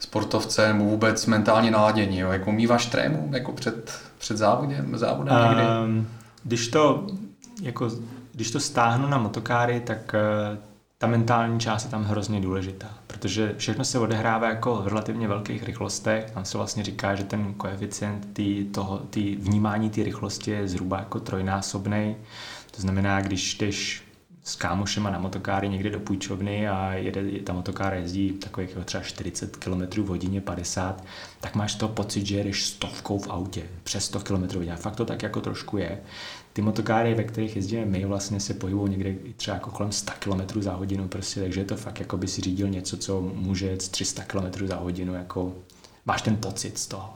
[0.01, 2.33] sportovce nebo vůbec mentální naladění, jo?
[2.33, 5.63] jako mýváš trému jako před, před závodem, závodem někdy?
[5.85, 6.09] Um,
[6.45, 7.07] když to,
[7.63, 7.91] jako,
[8.33, 10.59] když to stáhnu na motokáry, tak uh,
[10.99, 15.63] ta mentální část je tam hrozně důležitá, protože všechno se odehrává jako v relativně velkých
[15.63, 16.31] rychlostech.
[16.31, 20.99] Tam se vlastně říká, že ten koeficient tý, toho, tý vnímání té rychlosti je zhruba
[20.99, 22.17] jako trojnásobný.
[22.71, 24.05] To znamená, když jdeš
[24.45, 29.57] s kámošema na motokáry někde do půjčovny a jede, ta motokára jezdí takových třeba 40
[29.57, 31.05] km v hodině, 50,
[31.41, 34.77] tak máš to pocit, že jedeš stovkou v autě, přes 100 km v.
[34.77, 36.01] Fakt to tak jako trošku je.
[36.55, 40.61] Ty motokáry, ve kterých jezdíme my, vlastně se pohybují někde třeba jako kolem 100 km
[40.61, 43.89] za hodinu, prostě, takže je to fakt jako by si řídil něco, co může jet
[43.89, 45.55] 300 km za hodinu, jako
[46.07, 47.13] máš ten pocit z toho.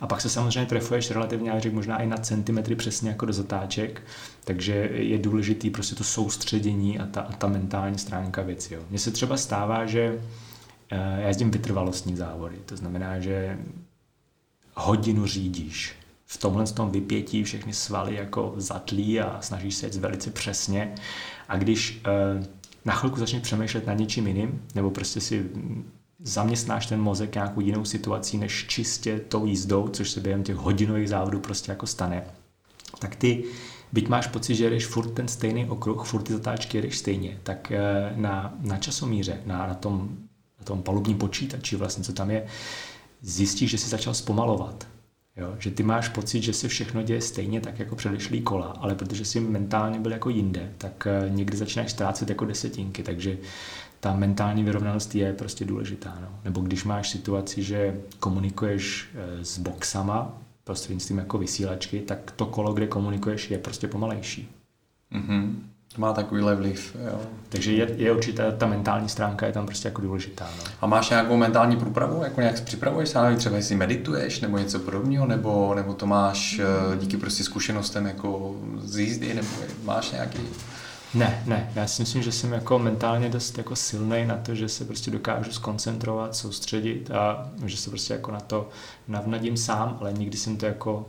[0.00, 3.32] A pak se samozřejmě trefuješ relativně, já řekl, možná i na centimetry přesně jako do
[3.32, 4.02] zatáček,
[4.44, 8.78] takže je důležitý prostě to soustředění a ta, a ta mentální stránka věci.
[8.90, 10.20] Mně se třeba stává, že
[10.90, 13.58] eh, já jezdím vytrvalostní závody, to znamená, že
[14.74, 15.94] hodinu řídíš,
[16.30, 20.94] v tomhle tom vypětí všechny svaly jako zatlí a snažíš se jet velice přesně.
[21.48, 22.46] A když eh,
[22.84, 25.50] na chvilku začneš přemýšlet nad něčím jiným, nebo prostě si
[26.18, 31.08] zaměstnáš ten mozek nějakou jinou situací než čistě tou jízdou, což se během těch hodinových
[31.08, 32.24] závodů prostě jako stane,
[32.98, 33.44] tak ty,
[33.92, 37.72] byť máš pocit, že jdeš furt ten stejný okruh, furt ty zatáčky jedeš stejně, tak
[37.72, 40.08] eh, na, na časomíře, na, na, tom,
[40.58, 42.46] na tom palubním počítači vlastně, co tam je,
[43.22, 44.86] zjistíš, že jsi začal zpomalovat.
[45.36, 45.56] Jo?
[45.58, 49.24] Že ty máš pocit, že se všechno děje stejně tak jako předešlý kola, ale protože
[49.24, 53.38] jsi mentálně byl jako jinde, tak eh, někdy začínáš ztrácet jako desetinky, takže
[54.00, 56.18] ta mentální vyrovnanost je prostě důležitá.
[56.20, 56.40] No.
[56.44, 62.72] Nebo když máš situaci, že komunikuješ eh, s boxama prostřednictvím jako vysílačky, tak to kolo,
[62.72, 64.48] kde komunikuješ, je prostě pomalejší.
[65.12, 65.54] Mm-hmm.
[65.98, 66.96] Má takovýhle vliv.
[67.06, 67.20] Jo.
[67.48, 70.48] Takže je, je určitá, ta mentální stránka je tam prostě jako důležitá.
[70.58, 70.64] No.
[70.80, 72.24] A máš nějakou mentální průpravu?
[72.24, 73.22] Jako nějak připravuješ se?
[73.22, 78.06] Nevím, třeba jestli medituješ nebo něco podobného, nebo, nebo to máš eh, díky prostě zkušenostem
[78.06, 79.48] jako z jízdy, nebo
[79.84, 80.40] máš nějaký
[81.14, 84.68] Ne, ne, já si myslím, že jsem jako mentálně dost jako silný na to, že
[84.68, 88.68] se prostě dokážu skoncentrovat, soustředit a že se prostě jako na to
[89.08, 91.08] navnadím sám, ale nikdy jsem to jako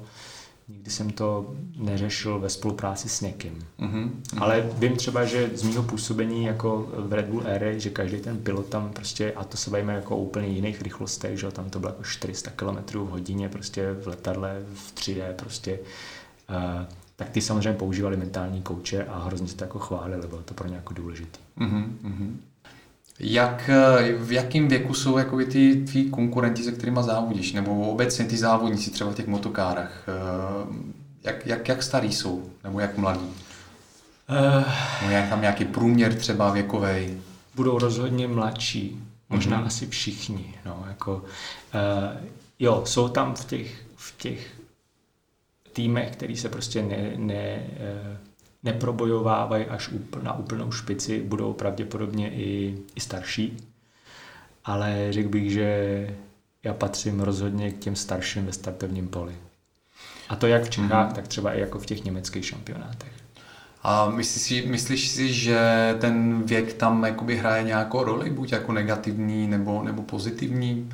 [0.68, 3.66] nikdy jsem to neřešil ve spolupráci s někým.
[3.80, 4.12] Mm-hmm.
[4.38, 8.38] Ale vím třeba, že z mého působení jako v Red Bull Air, že každý ten
[8.38, 11.92] pilot tam prostě, a to se bavíme jako úplně jiných rychlostech, že tam to bylo
[11.92, 15.80] jako 400 km v hodině prostě v letadle, v 3D prostě,
[16.50, 20.54] uh, tak ty samozřejmě používali mentální kouče a hrozně se to jako chválili, bylo to
[20.54, 21.40] pro ně jako důležité.
[21.60, 22.38] Mm-hmm.
[23.24, 23.70] Jak,
[24.18, 28.92] v jakém věku jsou jako ty tví konkurenti, se kterými závodíš, nebo obecně ty závodníci
[28.92, 30.08] třeba v těch motokárech?
[30.08, 33.30] Eh, jak, jak, jak starý jsou, nebo jak mladí?
[34.30, 34.64] Uh,
[35.02, 37.22] nebo jak tam nějaký průměr třeba věkový?
[37.56, 39.66] Budou rozhodně mladší, možná mm-hmm.
[39.68, 40.56] asi všichni.
[40.66, 42.28] No, jako, uh,
[42.60, 44.52] jo, jsou tam v těch, v těch
[45.74, 48.18] týmech, který se prostě ne, ne, uh,
[48.64, 49.90] neprobojovávají až
[50.24, 53.58] na úplnou špici, budou pravděpodobně i, i starší.
[54.66, 56.08] Ale řekl bych, že
[56.64, 59.36] já patřím rozhodně k těm starším ve startovním poli.
[60.30, 61.16] A to jak v Čechách, mm-hmm.
[61.16, 63.12] tak třeba i jako v těch německých šampionátech.
[63.84, 65.60] A myslíš si, myslíš si, že
[66.02, 70.90] ten věk tam jakoby hraje nějakou roli, buď jako negativní nebo, nebo pozitivní?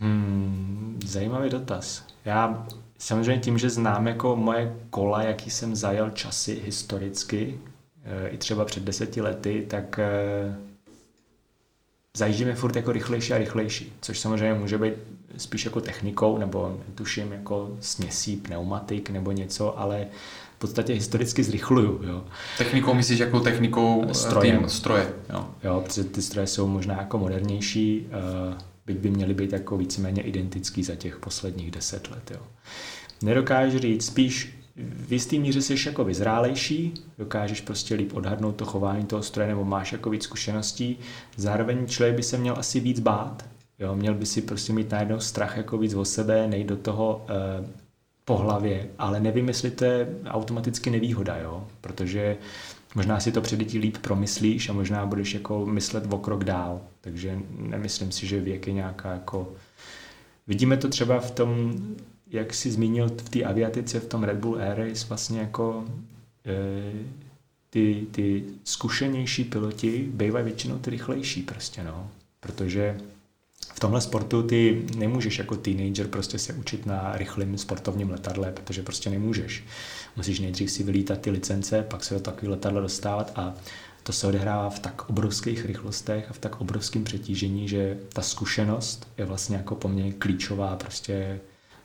[0.00, 2.04] Hmm, zajímavý dotaz.
[2.24, 2.66] Já
[3.04, 7.60] samozřejmě tím, že znám jako moje kola, jaký jsem zajel časy historicky,
[8.04, 10.56] eh, i třeba před deseti lety, tak eh,
[12.16, 14.94] zajíždíme furt jako rychlejší a rychlejší, což samozřejmě může být
[15.36, 20.06] spíš jako technikou, nebo tuším jako směsí pneumatik nebo něco, ale
[20.56, 22.00] v podstatě historicky zrychluju.
[22.02, 22.24] Jo.
[22.58, 24.58] Technikou myslíš jako technikou eh, stroje.
[24.58, 25.12] Tým, stroje.
[25.32, 25.48] Jo.
[25.64, 28.06] jo, protože ty stroje jsou možná jako modernější,
[28.86, 32.30] byť by měly být jako víceméně identický za těch posledních deset let.
[32.30, 32.40] Jo.
[33.24, 39.04] Nedokážu říct, spíš v jistý míře jsi jako vyzrálejší, dokážeš prostě líp odhadnout to chování
[39.04, 40.98] toho stroje nebo máš jako víc zkušeností.
[41.36, 43.44] Zároveň člověk by se měl asi víc bát,
[43.78, 43.94] jo?
[43.96, 47.66] měl by si prostě mít najednou strach jako víc o sebe, nejít do toho eh,
[48.24, 51.66] po hlavě, ale nevím, jestli to je automaticky nevýhoda, jo?
[51.80, 52.36] protože
[52.94, 57.38] možná si to předtím líp promyslíš a možná budeš jako myslet o krok dál, takže
[57.58, 59.52] nemyslím si, že věk je nějaká jako...
[60.46, 61.74] Vidíme to třeba v tom
[62.34, 65.84] jak si zmínil v té aviatice, v tom Red Bull Air Race, vlastně jako
[66.46, 66.92] e,
[67.70, 72.10] ty, ty zkušenější piloti bývají většinou ty rychlejší prostě, no.
[72.40, 72.96] Protože
[73.74, 78.82] v tomhle sportu ty nemůžeš jako teenager prostě se učit na rychlém sportovním letadle, protože
[78.82, 79.64] prostě nemůžeš.
[80.16, 83.54] Musíš nejdřív si vylítat ty licence, pak se do takového letadla dostávat a
[84.02, 89.08] to se odehrává v tak obrovských rychlostech a v tak obrovském přetížení, že ta zkušenost
[89.18, 91.40] je vlastně jako poměrně klíčová prostě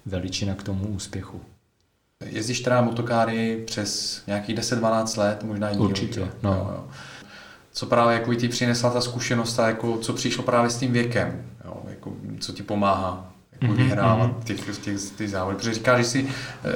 [0.06, 1.42] veličina k tomu úspěchu.
[2.26, 6.54] Jezdíš teda motokáry přes nějakých 10-12 let, možná i Určitě, no.
[6.54, 6.88] Jo, jo.
[7.72, 11.46] Co právě jako ti přinesla ta zkušenost a jako, co přišlo právě s tím věkem,
[11.66, 14.44] jo, jako, co ti pomáhá vyhrávat mm-hmm.
[14.44, 15.58] těch, těch, těch závody.
[15.58, 16.28] Protože říkáš, že jsi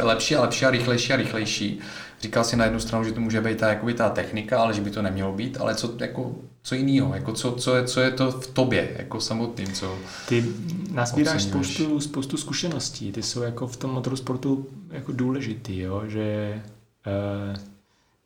[0.02, 1.80] lepší a lepší a rychlejší a rychlejší.
[2.22, 4.82] Říkal si na jednu stranu, že to může být ta, jakoby ta technika, ale že
[4.82, 8.12] by to nemělo být, ale co, jako, co jiného, jako co, co, je, co je
[8.12, 10.46] to v tobě, jako samotným, co Ty
[10.91, 16.04] nazbíráš spoustu, spoustu zkušeností, ty jsou jako v tom motorsportu jako důležitý, jo?
[16.08, 16.62] že e,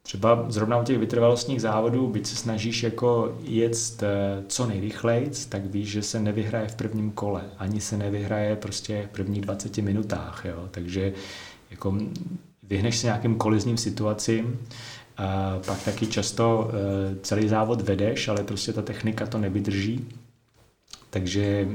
[0.08, 5.66] třeba zrovna u těch vytrvalostních závodů, byť se snažíš jako jet e, co nejrychleji, tak
[5.66, 10.46] víš, že se nevyhraje v prvním kole, ani se nevyhraje prostě v prvních 20 minutách,
[10.46, 10.68] jo?
[10.72, 11.14] takže
[11.72, 11.98] jako
[12.64, 14.60] vyhneš se nějakým kolizním situacím,
[15.18, 20.06] a pak taky často e, celý závod vedeš, ale prostě ta technika to nevydrží.
[21.10, 21.68] Takže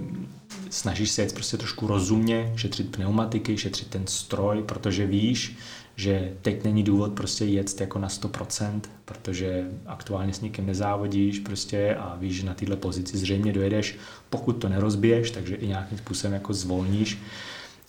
[0.70, 5.56] snažíš se jet prostě trošku rozumně, šetřit pneumatiky, šetřit ten stroj, protože víš,
[5.96, 11.94] že teď není důvod prostě jet jako na 100%, protože aktuálně s nikým nezávodíš prostě
[11.94, 13.98] a víš, že na této pozici zřejmě dojedeš,
[14.30, 17.18] pokud to nerozbiješ, takže i nějakým způsobem jako zvolníš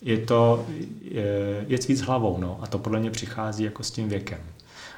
[0.04, 0.66] je to
[1.68, 4.40] je víc hlavou, no, a to podle mě přichází jako s tím věkem.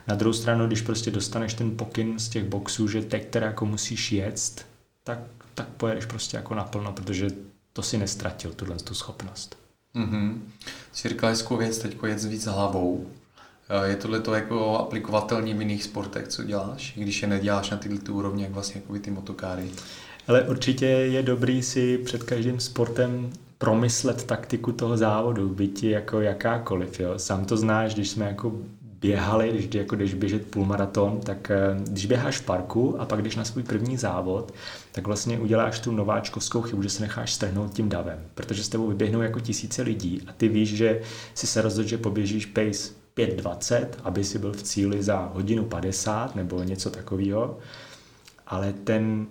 [0.06, 3.66] Na druhou stranu, když prostě dostaneš ten pokyn z těch boxů, že teď teda jako
[3.66, 4.66] musíš jet,
[5.04, 5.18] tak,
[5.54, 7.30] tak pojedeš prostě jako naplno, protože
[7.72, 9.65] to si nestratil, tuhle tu schopnost.
[9.96, 10.38] Mm-hmm.
[10.92, 13.06] Jsi říkal hezkou věc, teď jet víc hlavou.
[13.68, 17.76] Eh, je tohle to jako aplikovatelný v jiných sportech, co děláš, když je neděláš na
[17.76, 19.70] tyhle úrovni, jak vlastně jako ty motokáry?
[20.28, 27.00] Ale určitě je dobrý si před každým sportem promyslet taktiku toho závodu, byť jako jakákoliv.
[27.00, 27.18] Jo.
[27.18, 28.52] Sám to znáš, když jsme jako
[29.00, 33.36] běhali, když, jako když běžet půlmaraton, tak eh, když běháš v parku a pak když
[33.36, 34.52] na svůj první závod,
[34.96, 38.88] tak vlastně uděláš tu nováčkovskou chybu, že se necháš strhnout tím davem, protože s tebou
[38.88, 41.00] vyběhnou jako tisíce lidí a ty víš, že
[41.34, 46.36] si se rozhodl, že poběžíš pace 5.20, aby si byl v cíli za hodinu 50
[46.36, 47.58] nebo něco takového,
[48.46, 49.26] ale ten,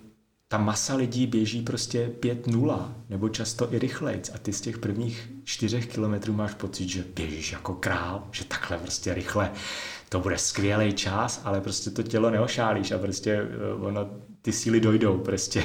[0.48, 5.30] ta masa lidí běží prostě 5.0 nebo často i rychlejc a ty z těch prvních
[5.44, 9.50] čtyřech kilometrů máš pocit, že běžíš jako král, že takhle prostě rychle
[10.08, 14.10] to bude skvělý čas, ale prostě to tělo neošálíš a prostě eh, ono,
[14.42, 15.64] ty síly dojdou prostě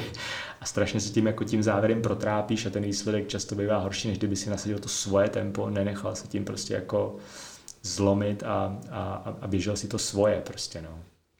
[0.60, 4.18] a strašně se tím jako tím závěrem protrápíš a ten výsledek často bývá horší, než
[4.18, 7.16] kdyby si nasadil to svoje tempo, nenechal se tím prostě jako
[7.82, 10.98] zlomit a, a, a běžel si to svoje prostě, no.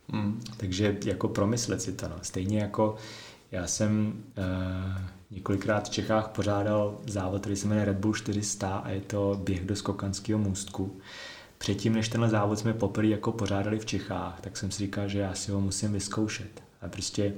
[0.09, 0.41] Mm.
[0.57, 2.17] Takže jako promyslet si to, no.
[2.23, 2.97] Stejně jako
[3.53, 8.91] já jsem uh, několikrát v Čechách pořádal závod, který se jmenuje Red Bull 400 a
[8.91, 11.01] je to běh do skokanského můstku.
[11.63, 15.19] Předtím, než tenhle závod jsme poprvé jako pořádali v Čechách, tak jsem si říkal, že
[15.19, 16.63] já si ho musím vyzkoušet.
[16.81, 17.35] A prostě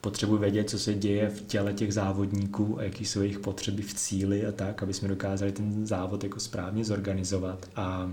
[0.00, 3.94] potřebuji vědět, co se děje v těle těch závodníků a jaký jsou jejich potřeby v
[3.94, 7.70] cíli a tak, aby jsme dokázali ten závod jako správně zorganizovat.
[7.76, 8.12] A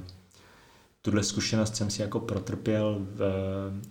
[1.02, 3.18] tuhle zkušenost jsem si jako protrpěl v,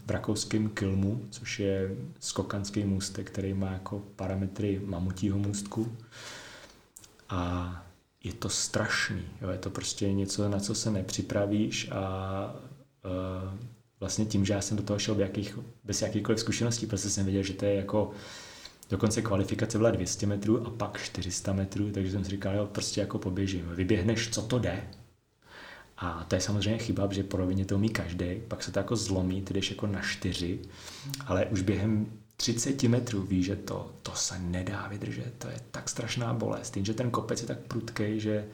[0.07, 5.97] v rakouském Kilmu, což je skokanský můstek, který má jako parametry mamutího můstku.
[7.29, 7.84] A
[8.25, 9.23] je to strašný.
[9.41, 9.51] Jo?
[9.51, 12.55] Je to prostě něco, na co se nepřipravíš a
[13.05, 13.59] uh,
[14.01, 17.43] vlastně tím, že já jsem do toho šel jakých, bez jakýchkoliv zkušeností, protože jsem věděl,
[17.43, 18.11] že to je jako
[18.91, 23.01] dokonce kvalifikace byla 200 metrů a pak 400 metrů, takže jsem si říkal, jo, prostě
[23.01, 23.69] jako poběžím.
[23.69, 24.85] Vyběhneš, co to jde,
[25.97, 28.97] a to je samozřejmě chyba, že po rovině to umí každý, pak se to jako
[28.97, 30.59] zlomí, ty jdeš jako na čtyři,
[31.27, 32.07] ale už během
[32.37, 36.85] 30 metrů víš, že to, to se nedá vydržet, to je tak strašná bolest, tím,
[36.85, 38.45] že ten kopec je tak prudký, že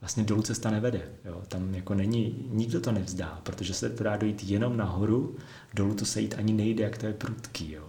[0.00, 1.02] vlastně dolů cesta nevede.
[1.24, 1.42] Jo?
[1.48, 5.36] Tam jako není, nikdo to nevzdá, protože se to dá dojít jenom nahoru,
[5.74, 7.72] dolů to se jít ani nejde, jak to je prudký.
[7.72, 7.84] Jo?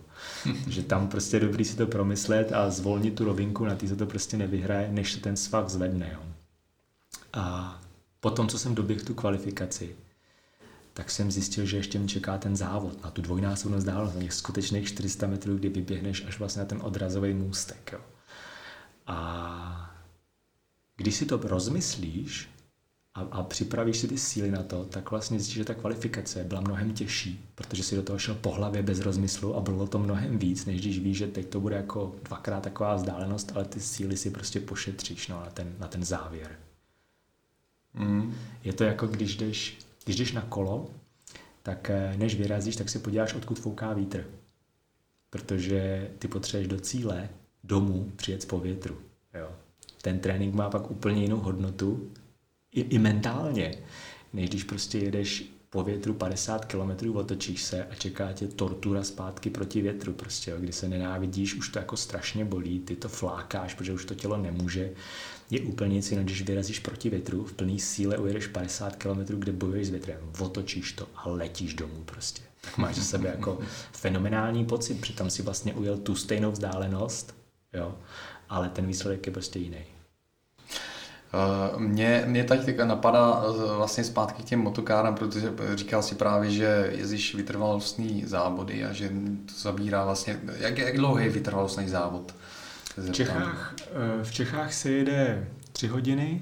[0.64, 3.96] Takže tam prostě je dobrý si to promyslet a zvolnit tu rovinku, na ty se
[3.96, 6.12] to prostě nevyhraje, než se ten svah zvedne.
[6.14, 6.20] Jo?
[7.34, 7.80] A
[8.20, 9.96] potom, co jsem doběhl tu kvalifikaci,
[10.98, 14.34] tak jsem zjistil, že ještě mě čeká ten závod na tu dvojnásobnou vzdálenost, na těch
[14.34, 17.90] skutečných 400 metrů, kdy vyběhneš až vlastně na ten odrazový můstek.
[17.94, 18.00] Jo.
[19.08, 19.96] A
[20.96, 22.50] když si to rozmyslíš
[23.14, 26.62] a, a připravíš si ty síly na to, tak vlastně zjistíš, že ta kvalifikace byla
[26.62, 30.40] mnohem těžší, protože si do toho šel po hlavě bez rozmyslu a bylo to mnohem
[30.40, 34.18] víc, než když víš, že teď to bude jako dvakrát taková vzdálenost, ale ty síly
[34.18, 36.60] si prostě pošetříš no, na, ten, na ten závěr.
[37.94, 38.36] Mm.
[38.64, 40.90] Je to jako když jdeš, když jdeš na kolo,
[41.64, 44.26] tak eh, než vyrazíš, tak si podíváš, odkud fouká vítr.
[45.30, 47.30] Protože ty potřebuješ do cíle,
[47.64, 48.98] domů, přijet po větru.
[49.34, 49.50] Jo.
[50.02, 52.12] Ten trénink má pak úplně jinou hodnotu,
[52.72, 53.78] i, i mentálně,
[54.34, 59.50] než když prostě jedeš po větru 50 km, otočíš se a čeká tě tortura zpátky
[59.50, 63.74] proti větru, prostě, jo, kdy se nenávidíš, už to jako strašně bolí, ty to flákáš,
[63.74, 64.92] protože už to tělo nemůže.
[65.50, 69.52] Je úplně nic jiného, když vyrazíš proti větru, v plné síle ujedeš 50 km, kde
[69.52, 72.42] bojuješ s větrem, otočíš to a letíš domů prostě.
[72.62, 73.60] Tak máš za sebe jako
[73.92, 77.36] fenomenální pocit, přitom si vlastně ujel tu stejnou vzdálenost,
[77.74, 77.96] jo,
[78.50, 79.86] ale ten výsledek je prostě jiný.
[81.34, 86.16] Eh, mě, mě tady teďka napadá eh, vlastně zpátky k těm motokárám, protože říkal si
[86.16, 89.10] právě, že jezdíš vytrvalostní závody a že
[89.46, 92.36] to zabírá vlastně, jak, jak dlouhý je vytrvalostný závod?
[92.98, 96.42] V Čechách, eh, v Čechách se jede tři hodiny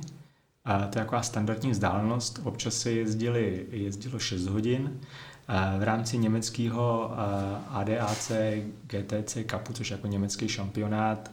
[0.65, 2.39] a to je taková standardní vzdálenost.
[2.43, 4.99] Občas se jezdili, jezdilo 6 hodin
[5.79, 7.11] v rámci německého
[7.69, 8.31] ADAC
[8.87, 11.31] GTC Cupu, což je jako německý šampionát,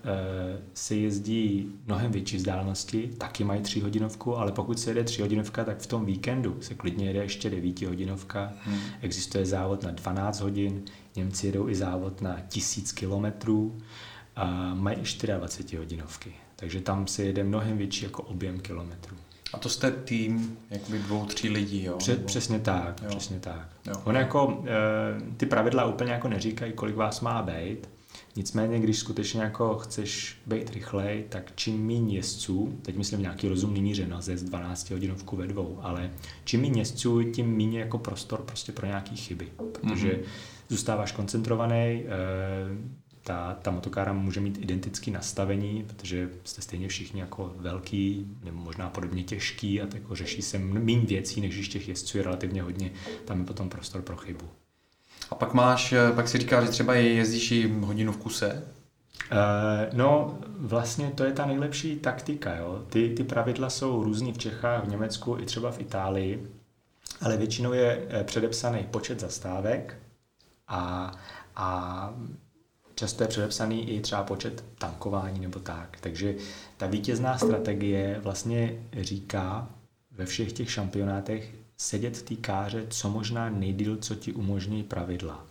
[0.75, 5.65] se jezdí mnohem větší vzdálenosti, taky mají tři hodinovku, ale pokud se jede tři hodinovka,
[5.65, 8.53] tak v tom víkendu se klidně jede ještě devíti hodinovka.
[8.65, 8.79] Hmm.
[9.01, 10.83] Existuje závod na 12 hodin,
[11.17, 13.79] Němci jedou i závod na 1000 kilometrů,
[14.37, 16.33] a mají i 24 hodinovky.
[16.57, 19.17] Takže tam se jede mnohem větší jako objem kilometrů.
[19.53, 21.97] A to jste tým jakoby dvou, tří lidí, jo?
[21.97, 23.09] Přes, přesně tak, jo.
[23.09, 23.69] přesně tak.
[23.87, 23.95] Jo.
[24.05, 27.89] On jako, e, ty pravidla úplně jako neříkají, kolik vás má být,
[28.37, 33.83] nicméně, když skutečně jako chceš být rychlej, tak čím méně jezdců, teď myslím nějaký rozumný
[33.83, 36.11] míře, ze z 12 hodinovku ve dvou, ale
[36.45, 40.25] čím méně jezdců, tím méně jako prostor prostě pro nějaký chyby, protože mm-hmm.
[40.69, 42.05] zůstáváš koncentrovaný, e,
[43.25, 48.89] ta, ta motokára může mít identické nastavení, protože jste stejně všichni jako velký, nebo možná
[48.91, 52.63] podobně těžký a tak jako řeší se méně věcí, než když těch jezdců je relativně
[52.63, 52.91] hodně,
[53.25, 54.49] tam je potom prostor pro chybu.
[55.31, 58.65] A pak máš, eh, pak si říká, že třeba jezdíš i hodinu v kuse?
[59.33, 59.39] Uh,
[59.93, 62.57] no, vlastně to je ta nejlepší taktika.
[62.57, 62.85] Jo?
[62.89, 66.51] Ty, ty pravidla jsou různý v Čechách, v Německu i třeba v Itálii,
[67.21, 69.99] ale většinou je eh, předepsaný počet zastávek
[70.69, 71.13] a,
[71.57, 72.15] a
[72.95, 75.99] často je předepsaný i třeba počet tankování nebo tak.
[76.01, 76.35] Takže
[76.77, 79.71] ta vítězná strategie vlastně říká
[80.11, 85.47] ve všech těch šampionátech sedět v té káře co možná nejdíl, co ti umožní pravidla.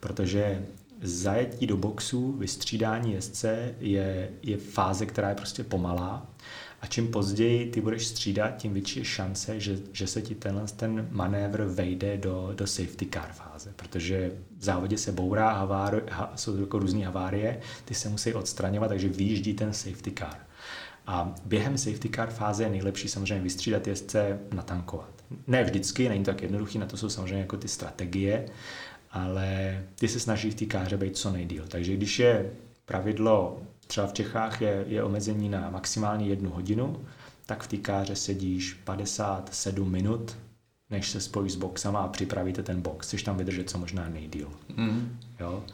[0.00, 0.66] Protože
[1.02, 6.26] zajetí do boxu, vystřídání jezdce je, je fáze, která je prostě pomalá
[6.86, 10.66] a čím později ty budeš střídat, tím větší je šance, že, že se ti tenhle
[10.76, 16.32] ten manévr vejde do, do safety car fáze, protože v závodě se bourá, haváry, ha,
[16.36, 20.36] jsou jako různé havárie, ty se musí odstraňovat, takže vyjíždí ten safety car.
[21.06, 25.10] A během safety car fáze je nejlepší samozřejmě vystřídat jezdce, natankovat.
[25.46, 28.46] Ne vždycky, není to tak jednoduchý, na to jsou samozřejmě jako ty strategie,
[29.10, 31.64] ale ty se snaží v té káře být co nejdíl.
[31.68, 32.50] Takže když je
[32.84, 37.04] pravidlo, třeba v Čechách je, je omezení na maximálně jednu hodinu,
[37.46, 40.36] tak v té káře sedíš 57 minut,
[40.90, 43.06] než se spojíš s boxama a připravíte ten box.
[43.06, 44.48] Chceš tam vydržet co možná nejdíl.
[44.76, 45.18] Mm.
[45.40, 45.64] Jo?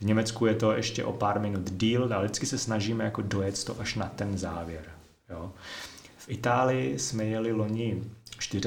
[0.00, 3.64] V Německu je to ještě o pár minut díl, ale vždycky se snažíme jako dojet
[3.64, 4.84] to až na ten závěr.
[5.30, 5.52] Jo?
[6.16, 8.02] V Itálii jsme jeli loni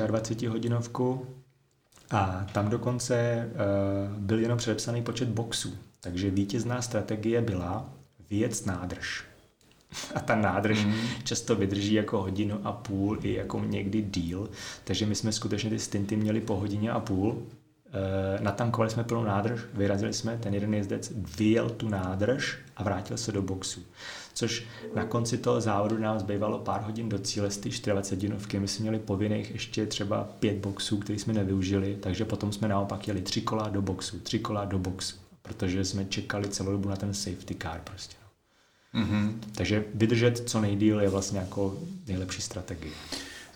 [0.07, 1.27] 24 hodinovku
[2.11, 5.77] a tam dokonce uh, byl jenom předepsaný počet boxů.
[6.01, 7.89] Takže vítězná strategie byla
[8.29, 9.23] vyjet nádrž.
[10.15, 10.93] A ta nádrž mm.
[11.23, 14.49] často vydrží jako hodinu a půl i jako někdy díl.
[14.83, 17.43] Takže my jsme skutečně ty stinty měli po hodině a půl
[17.93, 23.17] Eh, natankovali jsme plnou nádrž, vyrazili jsme, ten jeden jezdec vyjel tu nádrž a vrátil
[23.17, 23.81] se do boxu.
[24.33, 24.65] Což
[24.95, 28.59] na konci toho závodu nám zbývalo pár hodin do cíle z té 24 hodinovky.
[28.59, 33.07] My jsme měli povinných ještě třeba pět boxů, které jsme nevyužili, takže potom jsme naopak
[33.07, 35.15] jeli tři kola do boxu, tři kola do boxu,
[35.47, 38.15] protože jsme čekali celou dobu na ten safety car prostě.
[38.23, 39.01] No.
[39.01, 39.33] Mm-hmm.
[39.55, 41.77] Takže vydržet co nejdíl je vlastně jako
[42.07, 42.93] nejlepší strategie.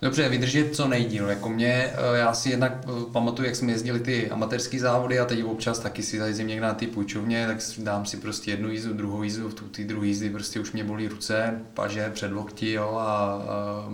[0.02, 1.30] Dobře, vydržet co nejdíl.
[1.30, 5.26] Jako mě, eh, já si jednak eh, pamatuju, jak jsme jezdili ty amatérské závody a
[5.26, 8.94] teď občas taky si zajezdím někde na ty půjčovně, tak dám si prostě jednu jízdu,
[8.94, 12.96] druhou jízdu, v tu ty druhé jízdy prostě už mě bolí ruce, paže, předlokti, jo,
[13.00, 13.90] a, a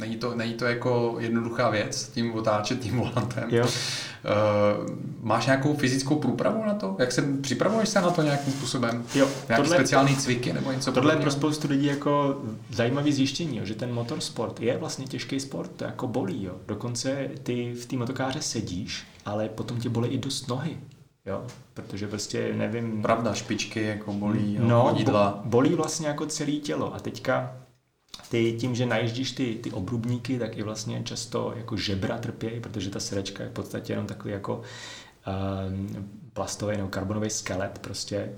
[0.00, 3.44] není to, není to jako jednoduchá věc tím otáčet tím volantem.
[3.48, 3.64] Jo.
[3.64, 6.96] Uh, máš nějakou fyzickou průpravu na to?
[6.98, 9.04] Jak se připravuješ se na to nějakým způsobem?
[9.14, 9.28] Jo.
[9.48, 13.64] Nějaké tohle, speciální cviky nebo něco Tohle je pro spoustu lidí jako zajímavý zjištění, jo,
[13.64, 16.44] že ten motorsport je vlastně těžký sport, to jako bolí.
[16.44, 16.54] Jo.
[16.66, 20.76] Dokonce ty v té motokáře sedíš, ale potom tě bolí i dost nohy.
[21.26, 21.42] Jo,
[21.74, 23.02] protože prostě nevím...
[23.02, 25.40] Pravda, špičky jako bolí, jo, no, chodidla.
[25.44, 27.56] bolí vlastně jako celé tělo a teďka
[28.28, 32.90] ty tím, že najíždíš ty, ty obrubníky, tak i vlastně často jako žebra trpějí, protože
[32.90, 34.64] ta srdečka je v podstatě jenom takový jako uh,
[36.32, 38.32] plastový nebo karbonový skelet prostě.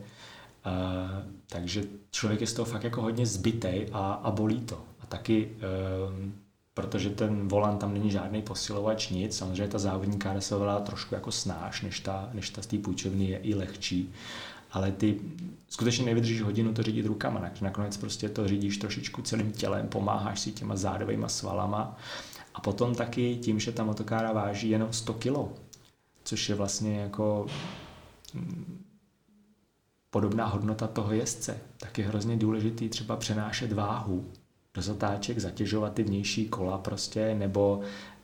[0.66, 0.72] Uh,
[1.46, 4.84] takže člověk je z toho fakt jako hodně zbytej a, a bolí to.
[5.00, 6.30] A taky, uh,
[6.74, 11.32] protože ten volant tam není žádný posilovač, nic, samozřejmě ta závodní kára se trošku jako
[11.32, 14.12] snáš, než ta, než ta z té půjčovny je i lehčí
[14.72, 15.20] ale ty
[15.68, 20.40] skutečně nevydržíš hodinu to řídit rukama, takže nakonec prostě to řídíš trošičku celým tělem, pomáháš
[20.40, 21.96] si těma zádovými svalama.
[22.54, 25.36] A potom taky tím, že ta motokára váží jenom 100 kg,
[26.24, 27.46] což je vlastně jako
[28.34, 28.84] mm,
[30.10, 34.26] podobná hodnota toho jezdce, tak je hrozně důležitý třeba přenášet váhu
[34.74, 37.80] do zatáček, zatěžovat ty vnější kola prostě, nebo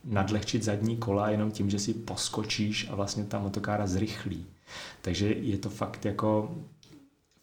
[0.07, 4.47] nadlehčit zadní kola jenom tím, že si poskočíš a vlastně ta motokára zrychlí.
[5.03, 6.57] Takže je to fakt jako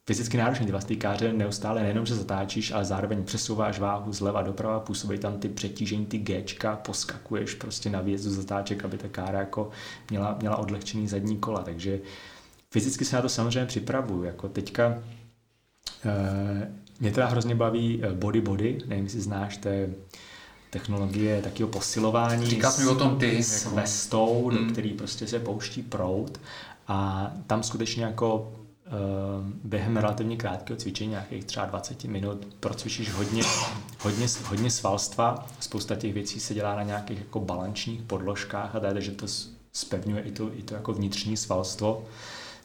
[0.05, 0.65] fyzicky náročný.
[0.65, 5.39] Ty vlastně káře neustále nejenom, že zatáčíš, ale zároveň přesouváš váhu zleva doprava, působí tam
[5.39, 9.69] ty přetížení, ty Gčka, poskakuješ prostě na výjezdu zatáček, aby ta kára jako
[10.09, 11.63] měla, měla odlehčený zadní kola.
[11.63, 11.99] Takže
[12.71, 14.23] fyzicky se na to samozřejmě připravuju.
[14.23, 15.03] Jako teďka
[16.05, 19.93] e, mě teda hrozně baví eh, body body, nevím, jestli znáš, to je
[20.73, 22.45] technologie takového posilování.
[22.45, 23.43] Říkáš mi o tom ty.
[23.43, 23.75] S jako...
[23.75, 26.39] vestou, do který prostě se pouští prout
[26.87, 28.93] a tam skutečně jako uh,
[29.63, 33.43] během relativně krátkého cvičení, nějakých třeba 20 minut, procvičíš hodně,
[33.99, 35.47] hodně, hodně svalstva.
[35.59, 39.25] Spousta těch věcí se dělá na nějakých jako balančních podložkách a tady, že to
[39.73, 42.03] spevňuje i to, i to jako vnitřní svalstvo.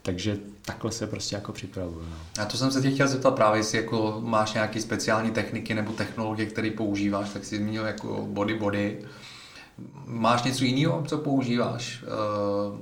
[0.02, 2.06] Takže takhle se prostě jako připravuju.
[2.10, 2.42] No.
[2.42, 5.92] A to jsem se tě chtěl zeptat právě, jestli jako máš nějaké speciální techniky nebo
[5.92, 8.98] technologie, které používáš, tak si zmínil jako body body.
[10.04, 12.02] Máš něco jiného, co používáš?
[12.02, 12.78] Uh,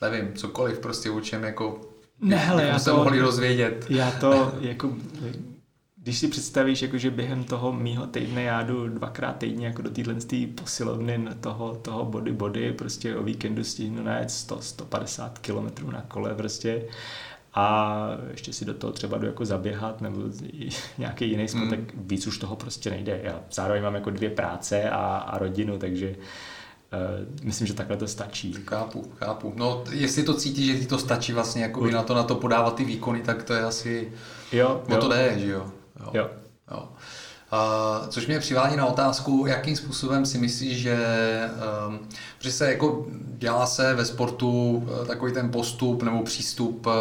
[0.00, 1.80] nevím, cokoliv prostě o čem jako
[2.20, 3.86] ne, hele, já se to, mohli rozvědět.
[3.88, 4.92] Já to jako
[6.08, 9.90] když si představíš, jako, že během toho mýho týdne já jdu dvakrát týdně jako do
[9.90, 10.14] téhle
[10.54, 16.84] posilovny toho, toho body body, prostě o víkendu stihnu najet 100-150 km na kole prostě
[17.54, 20.20] a ještě si do toho třeba jdu jako zaběhat nebo
[20.98, 21.70] nějaký jiný sport, mm.
[21.70, 23.20] tak víc už toho prostě nejde.
[23.22, 26.16] Já zároveň mám jako dvě práce a, a rodinu, takže
[26.92, 28.52] Uh, myslím, že takhle to stačí.
[28.52, 29.52] Chápu, chápu.
[29.56, 32.74] No, jestli to cítíš, že ti to stačí vlastně jako na to, na to podávat
[32.74, 34.12] ty výkony, tak to je asi...
[34.52, 35.00] Jo, o jo.
[35.00, 35.72] to jde, že jo?
[36.00, 36.10] Jo.
[36.14, 36.30] jo.
[36.70, 36.88] jo.
[37.52, 40.98] Uh, což mě přivádí na otázku, jakým způsobem si myslíš, že,
[41.88, 43.06] um, že se jako
[43.38, 46.92] dělá se ve sportu uh, takový ten postup nebo přístup uh,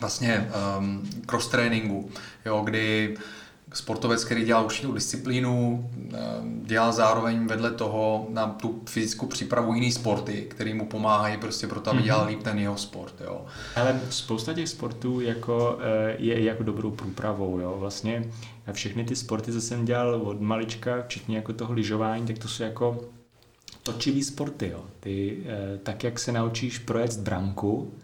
[0.00, 2.10] vlastně um, cross tréninku,
[2.44, 3.16] jo, kdy
[3.74, 5.90] sportovec, který dělá určitou disciplínu,
[6.62, 11.80] dělá zároveň vedle toho na tu fyzickou přípravu jiný sporty, které mu pomáhají prostě pro
[11.80, 12.28] to, aby dělal mhm.
[12.28, 13.14] líp ten jeho sport.
[13.20, 13.44] Jo.
[13.76, 17.60] Ale spousta těch sportů jako, eh, je jako dobrou průpravou.
[17.60, 17.76] Jo.
[17.78, 18.24] Vlastně
[18.72, 22.62] všechny ty sporty, co jsem dělal od malička, včetně jako toho lyžování, tak to jsou
[22.62, 23.00] jako
[23.82, 24.68] točivý sporty.
[24.68, 24.84] Jo.
[25.00, 27.94] Ty, eh, tak jak se naučíš projet branku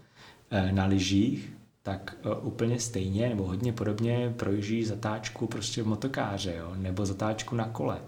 [0.51, 1.54] eh, na lyžích,
[1.85, 6.71] tak uh, úplně stejně nebo hodně podobně projíždí zatáčku prostě v motokáře, jo?
[6.75, 8.01] nebo zatáčku na kole.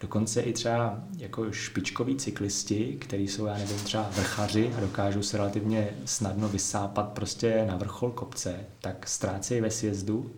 [0.00, 5.36] Dokonce i třeba jako špičkoví cyklisti, kteří jsou, já nevím, třeba vrchaři a dokážou se
[5.36, 10.30] relativně snadno vysápat prostě na vrchol kopce, tak ztrácejí ve sjezdu,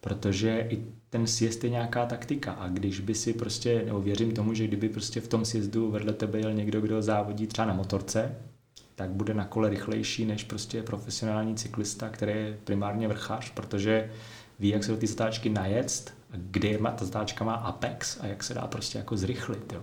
[0.00, 4.54] protože i ten sjezd je nějaká taktika a když by si prostě, nebo věřím tomu,
[4.54, 8.36] že kdyby prostě v tom sjezdu vedle tebe jel někdo, kdo závodí třeba na motorce,
[8.96, 14.10] tak bude na kole rychlejší než prostě profesionální cyklista, který je primárně vrchař, protože
[14.58, 18.54] ví, jak se do ty zatáčky najet, kde ta zatáčka má apex a jak se
[18.54, 19.72] dá prostě jako zrychlit.
[19.72, 19.82] Jo.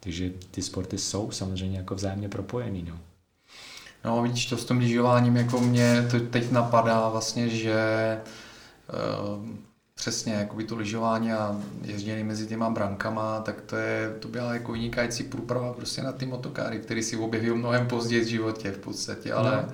[0.00, 2.86] Takže ty sporty jsou samozřejmě jako vzájemně propojený.
[2.88, 2.98] No.
[4.04, 8.20] No vidíš, to s tím lyžováním, jako mě to teď napadá vlastně, že
[9.38, 9.48] uh,
[10.04, 14.54] Přesně, jako by to lyžování a ježdění mezi těma brankama, tak to, je, to byla
[14.54, 18.78] jako vynikající průprava prostě na ty motokáry, který si objeví mnohem později v životě v
[18.78, 19.64] podstatě, ale...
[19.66, 19.72] No.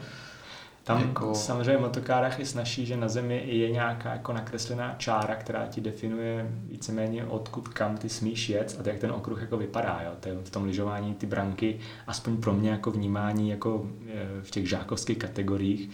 [0.84, 1.34] Tam jako...
[1.34, 5.80] samozřejmě v motokárách je snaží, že na zemi je nějaká jako nakreslená čára, která ti
[5.80, 10.00] definuje víceméně odkud kam ty smíš jet a to jak ten okruh jako vypadá.
[10.04, 10.10] Jo.
[10.20, 14.50] To je v tom lyžování ty branky, aspoň pro mě jako vnímání jako e, v
[14.50, 15.90] těch žákovských kategoriích,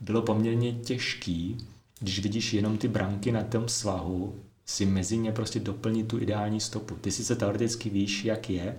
[0.00, 1.68] bylo poměrně těžký
[2.04, 4.34] když vidíš jenom ty branky na tom svahu,
[4.66, 6.94] si mezi ně prostě doplnit tu ideální stopu.
[6.94, 8.76] Ty sice teoreticky víš, jak je,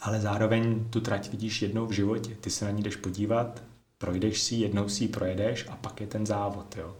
[0.00, 2.36] ale zároveň tu trať vidíš jednou v životě.
[2.40, 3.62] Ty se na ní jdeš podívat,
[3.98, 6.76] projdeš si, jednou si ji projedeš a pak je ten závod.
[6.76, 6.96] Jo.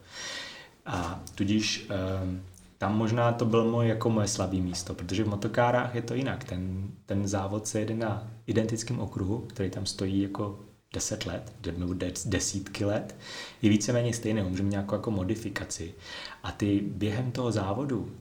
[0.87, 2.43] A tudíž ehm,
[2.79, 6.45] tam možná to bylo moje, jako moje slabé místo, protože v motokárách je to jinak.
[6.45, 10.59] Ten, ten závod se jede na identickém okruhu, který tam stojí jako
[10.95, 13.17] deset let, nebo desítky let,
[13.63, 15.95] je víceméně stejné, můžeme nějakou jako modifikaci.
[16.43, 18.13] A ty během toho závodu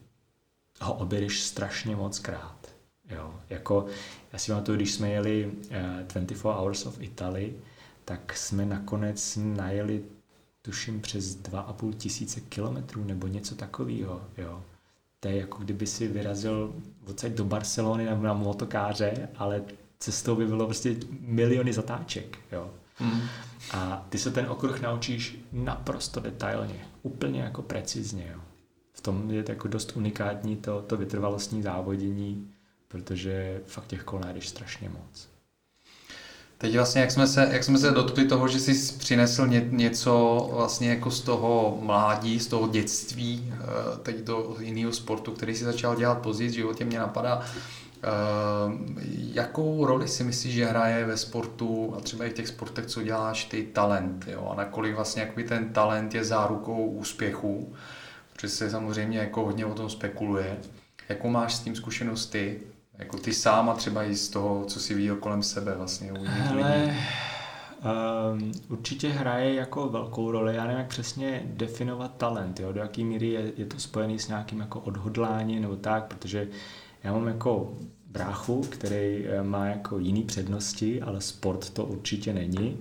[0.82, 2.70] ho objedeš strašně moc krát.
[3.10, 3.86] Jo, jako,
[4.34, 7.54] já si pamatuju, když jsme jeli uh, eh, 24 Hours of Italy,
[8.06, 10.04] tak jsme nakonec najeli
[10.62, 14.22] tuším přes 2,5 tisíce kilometrů nebo něco takového.
[14.38, 14.64] Jo.
[15.20, 16.76] To je jako kdyby si vyrazil
[17.08, 19.64] odsaď do Barcelony na, na motokáře, ale
[20.00, 22.38] cestou by bylo prostě miliony zatáček.
[22.52, 22.72] Jo.
[23.00, 23.22] Mm.
[23.72, 28.30] A ty se ten okruh naučíš naprosto detailně, úplně jako precizně.
[28.34, 28.40] Jo.
[28.94, 32.52] V tom je to jako dost unikátní to, to vytrvalostní závodění,
[32.88, 35.30] protože fakt těch kol najdeš strašně moc.
[36.58, 40.48] Teď vlastně, jak jsme, se, jak jsme se dotkli toho, že jsi přinesl ně, něco
[40.54, 45.64] vlastně jako z toho mládí, z toho dětství, eh, teď do jiného sportu, který si
[45.64, 47.46] začal dělat později v životě, mě napadá,
[49.34, 53.04] jakou roli si myslíš, že hraje ve sportu a třeba i v těch sportech, co
[53.04, 54.28] děláš ty, talent?
[54.28, 54.50] Jo?
[54.52, 57.74] A nakolik vlastně jakoby ten talent je zárukou úspěchu?
[58.34, 60.58] Protože se samozřejmě jako hodně o tom spekuluje.
[61.10, 62.60] Jakou máš s tím zkušenost ty?
[62.98, 66.16] Jako ty sám a třeba i z toho, co si viděl kolem sebe vlastně u
[66.16, 66.98] jiných lidí?
[68.34, 72.74] Um, určitě hraje jako velkou roli, já nevím, jak přesně definovat talent, jo?
[72.74, 76.48] do jaký míry je, je to spojený s nějakým jako odhodláním nebo tak, protože
[77.04, 77.74] já mám jako
[78.06, 82.78] bráchu, který eh, má jako jiný přednosti, ale sport to určitě není.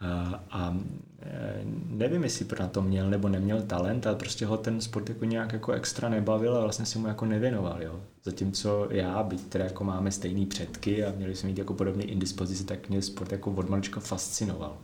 [0.00, 0.76] A, a
[1.22, 5.24] eh, nevím, jestli na to měl nebo neměl talent, ale prostě ho ten sport jako
[5.24, 7.82] nějak jako extra nebavil a vlastně si mu jako nevěnoval.
[7.82, 8.00] Jo.
[8.24, 12.64] Zatímco já, byť teda jako máme stejný předky a měli jsme mít jako podobné indispozici,
[12.64, 14.76] tak mě sport jako od malička fascinoval.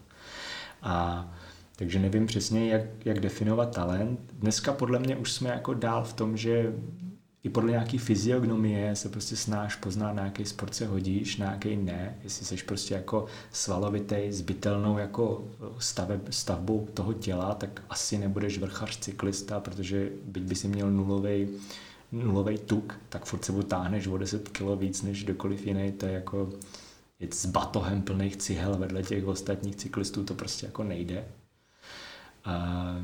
[0.82, 1.26] A
[1.76, 4.20] takže nevím přesně, jak, jak definovat talent.
[4.32, 6.72] Dneska podle mě už jsme jako dál v tom, že
[7.45, 11.76] i podle nějaký fyziognomie se prostě snáš poznat, na jaký sport se hodíš, na jaký
[11.76, 12.18] ne.
[12.24, 15.45] Jestli jsi prostě jako svalovitý, zbytelnou jako
[15.78, 21.49] stave, stavbou toho těla, tak asi nebudeš vrchař cyklista, protože byť by si měl nulový
[22.12, 25.93] nulový tuk, tak furt se táhneš o 10 kg víc než kdokoliv jiný.
[25.93, 26.51] To je jako
[27.20, 31.24] jet s batohem plných cihel vedle těch ostatních cyklistů, to prostě jako nejde.
[32.45, 32.97] A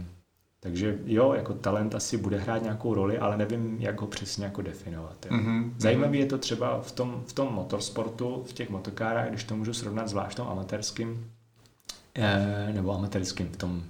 [0.61, 4.63] takže jo, jako talent asi bude hrát nějakou roli, ale nevím, jak ho přesně jako
[4.63, 5.27] definovat.
[5.31, 5.37] Jo.
[5.37, 5.73] Mm-hmm.
[5.79, 9.75] Zajímavý je to třeba v tom, v tom motorsportu, v těch motokárách, když to můžu
[9.75, 11.31] srovnat zvlášť tom amatérským,
[12.15, 13.83] eh, nebo amatérským v tom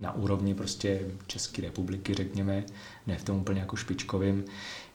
[0.00, 2.64] na úrovni prostě České republiky, řekněme,
[3.06, 4.44] ne v tom úplně jako špičkovým,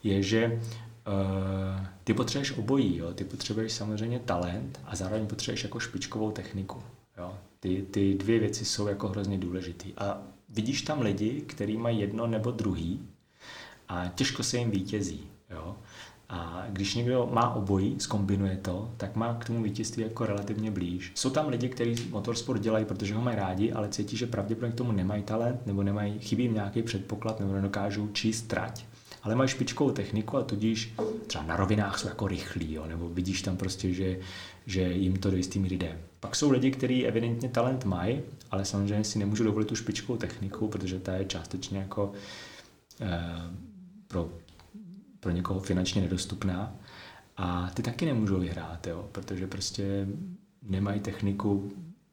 [0.04, 0.62] je, že
[1.08, 3.14] uh, ty potřebuješ obojí, jo?
[3.14, 6.84] ty potřebuješ samozřejmě talent a zároveň potřebuješ jako špičkovou techniku.
[7.18, 7.38] Jo?
[7.60, 9.90] Ty, ty dvě věci jsou jako hrozně důležité.
[9.98, 10.22] A
[10.54, 13.00] vidíš tam lidi, kteří mají jedno nebo druhý
[13.90, 15.28] a těžko se jim vítězí.
[15.50, 15.76] Jo?
[16.30, 21.12] A když někdo má obojí, skombinuje to, tak má k tomu vítězství jako relativně blíž.
[21.16, 24.78] Jsou tam lidi, kteří motorsport dělají, protože ho mají rádi, ale cítí, že pravděpodobně k
[24.78, 28.86] tomu nemají talent, nebo nemají, chybí jim nějaký předpoklad, nebo nedokážou číst trať
[29.24, 30.94] ale mají špičkovou techniku a tudíž
[31.28, 34.20] třeba na rovinách jsou jako rychlí, jo, nebo vidíš tam prostě, že,
[34.66, 36.00] že jim to do jistý míry jde.
[36.20, 38.22] Pak jsou lidi, kteří evidentně talent mají,
[38.52, 42.12] ale samozřejmě si nemůžu dovolit tu špičkovou techniku, protože ta je částečně jako
[43.02, 43.22] eh,
[44.08, 44.30] pro
[45.20, 46.76] pro někoho finančně nedostupná
[47.38, 50.08] a ty taky nemůžou vyhrát, jo, protože prostě
[50.62, 51.72] nemají techniku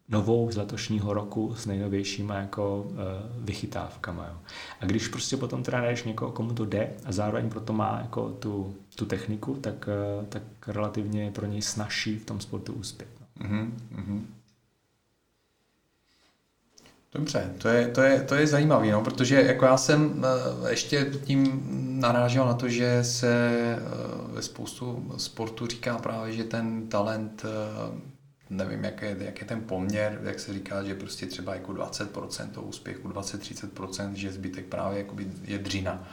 [0.09, 2.97] novou z letošního roku s nejnovějšíma jako uh,
[3.45, 4.27] vychytávkama.
[4.27, 4.39] Jo.
[4.81, 8.31] A když prostě potom teda najdeš někoho, komu to jde a zároveň proto má jako
[8.31, 13.09] tu, tu techniku, tak, uh, tak relativně je pro něj snažší v tom sportu uspět.
[13.41, 13.49] No.
[13.49, 14.23] Mm-hmm.
[17.13, 20.25] Dobře, to je, to je, to je zajímavé, no, protože jako já jsem
[20.65, 21.63] eh, ještě tím
[22.01, 23.81] narážel na to, že se eh,
[24.33, 28.01] ve spoustu sportu říká právě, že ten talent, eh,
[28.51, 32.51] nevím, jak je, jak je ten poměr, jak se říká, že prostě třeba jako 20%
[32.51, 35.07] toho úspěchu, 20-30%, že zbytek právě
[35.45, 36.09] je dřina.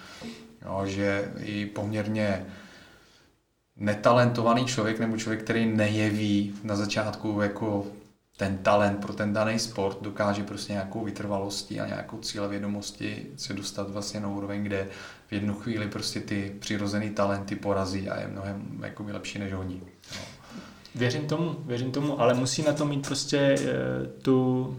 [0.66, 2.46] Jo, že i poměrně
[3.76, 7.88] netalentovaný člověk nebo člověk, který nejeví na začátku jako
[8.38, 13.90] ten talent pro ten daný sport dokáže prostě nějakou vytrvalostí a nějakou cílevědomosti se dostat
[13.90, 14.88] vlastně na úroveň, kde
[15.28, 19.82] v jednu chvíli prostě ty přirozený talenty porazí a je mnohem jako lepší než oni.
[20.16, 20.22] No.
[20.96, 24.78] Věřím tomu, věřím tomu, ale musí na to mít prostě e, tu,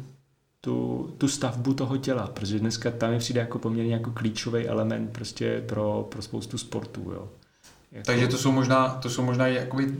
[0.60, 5.12] tu, tu stavbu toho těla, protože dneska tam mi přijde jako poměrně jako klíčový element
[5.12, 7.12] prostě pro, pro spoustu sportů.
[7.12, 7.28] Jo.
[7.92, 8.06] Jako...
[8.06, 9.94] Takže to jsou možná, to jsou možná jakoby,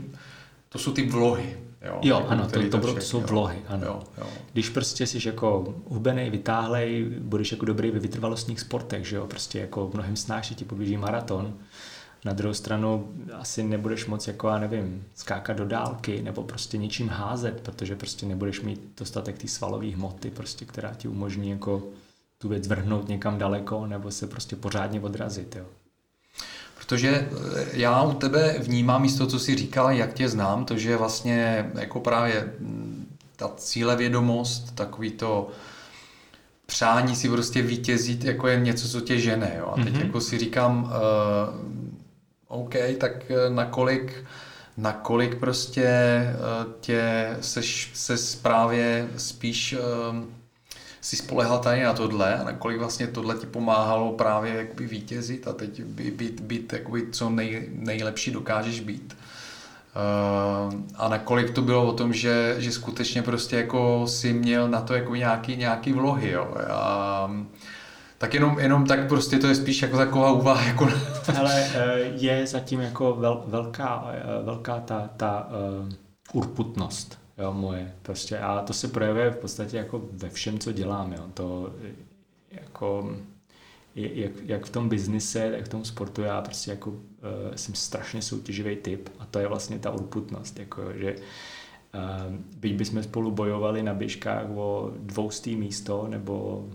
[0.69, 3.87] to jsou ty vlohy, Jo, jo jako ano, to, to, to jsou vlohy, ano.
[3.87, 4.27] Jo, jo.
[4.53, 9.59] Když prostě jsi jako hubený, vytáhlej, budeš jako dobrý ve vytrvalostních sportech, že jo, prostě
[9.59, 11.53] jako mnohem snáši ti poběží maraton,
[12.25, 17.09] na druhou stranu asi nebudeš moc jako, já nevím, skákat do dálky nebo prostě něčím
[17.09, 21.83] házet, protože prostě nebudeš mít dostatek té svalové hmoty, prostě, která ti umožní jako
[22.37, 25.55] tu věc vrhnout někam daleko nebo se prostě pořádně odrazit.
[25.55, 25.65] Jo.
[26.87, 30.97] Protože eh, já u tebe vnímám místo, co jsi říkal, jak tě znám, to, že
[30.97, 35.49] vlastně jako právě mm, ta cílevědomost, takový to
[36.65, 39.55] přání si prostě vítězit, jako je něco, co tě žene.
[39.57, 39.73] Jo?
[39.73, 40.05] A teď mm-hmm.
[40.05, 44.23] jako si říkám, uh, OK, tak eh, nakolik,
[44.77, 45.89] nakolik prostě
[46.33, 50.23] uh, tě seš, se právě spíš uh,
[51.01, 55.53] si spolehal tady na tohle a nakolik vlastně tohle ti pomáhalo právě jakoby vítězit a
[55.53, 59.17] teď být, být, jakoby co nej, nejlepší dokážeš být.
[60.67, 64.81] Uh, a nakolik to bylo o tom, že, že skutečně prostě jako si měl na
[64.81, 66.55] to jako nějaký, nějaký vlohy, jo.
[66.69, 67.31] A,
[68.17, 70.61] tak jenom, jenom tak prostě to je spíš jako taková úvaha.
[70.61, 70.89] Jako...
[71.39, 75.89] Ale eh, je zatím jako vel, velká, eh, velká ta, ta uh,
[76.33, 77.95] urputnost jo, moje.
[78.01, 81.23] Prostě a to se projevuje v podstatě jako ve všem, co dělám, jo.
[81.33, 81.73] To
[82.51, 83.15] jako
[83.95, 86.97] jak, jak v tom biznise, tak v tom sportu já prostě jako uh,
[87.55, 93.03] jsem strašně soutěživý typ a to je vlastně ta urputnost, jako že uh, byť bychom
[93.03, 96.67] spolu bojovali na běžkách o dvoustý místo nebo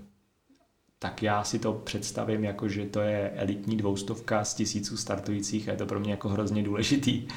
[0.98, 5.72] tak já si to představím jako, že to je elitní dvoustovka z tisíců startujících a
[5.72, 7.28] je to pro mě jako hrozně důležitý.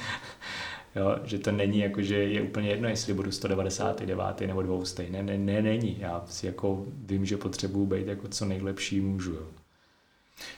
[0.96, 4.48] Jo, že to není jako, že je úplně jedno, jestli budu 199.
[4.48, 5.08] nebo 200.
[5.10, 5.98] Ne, ne, ne, není.
[6.00, 9.34] Já si jako vím, že potřebuju být jako co nejlepší můžu.
[9.34, 9.48] Jo.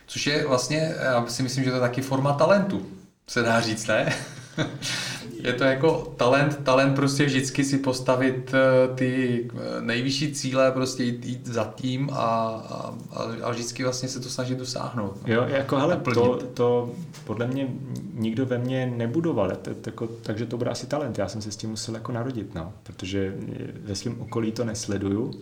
[0.08, 2.88] Což je vlastně, já si myslím, že to je taky forma talentu,
[3.28, 4.14] se dá říct, ne?
[5.44, 11.04] je to jako talent, talent prostě vždycky si postavit eh, ty eh, nejvyšší cíle, prostě
[11.04, 12.96] jít, jít za tím a, a,
[13.44, 15.18] a vždycky vlastně se to snažit dosáhnout.
[15.28, 16.92] Jo, jako hele, to, to
[17.26, 17.68] podle mě
[18.14, 21.18] nikdo ve mně nebudoval, to, jako, takže to bude asi talent.
[21.18, 23.36] Já jsem se s tím musel jako narodit, no, protože
[23.82, 25.34] ve svém okolí to nesleduju,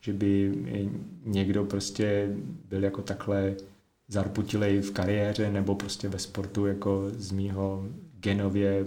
[0.00, 0.54] že by
[1.24, 2.28] někdo prostě
[2.68, 3.54] byl jako takhle
[4.08, 7.84] zarputilej v kariéře nebo prostě ve sportu jako z mýho
[8.20, 8.84] genově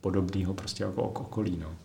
[0.00, 1.58] podobného prostě jako okolí.
[1.62, 1.76] No.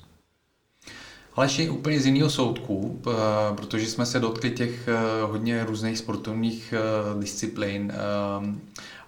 [1.35, 3.11] Ale ještě úplně z jiného soudku, eh,
[3.55, 6.73] protože jsme se dotkli těch eh, hodně různých sportovních
[7.19, 7.93] disciplín.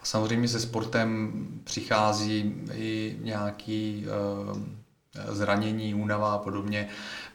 [0.02, 1.32] A samozřejmě se sportem
[1.64, 4.06] přichází i nějaký
[5.32, 6.88] zranění, únava a podobně.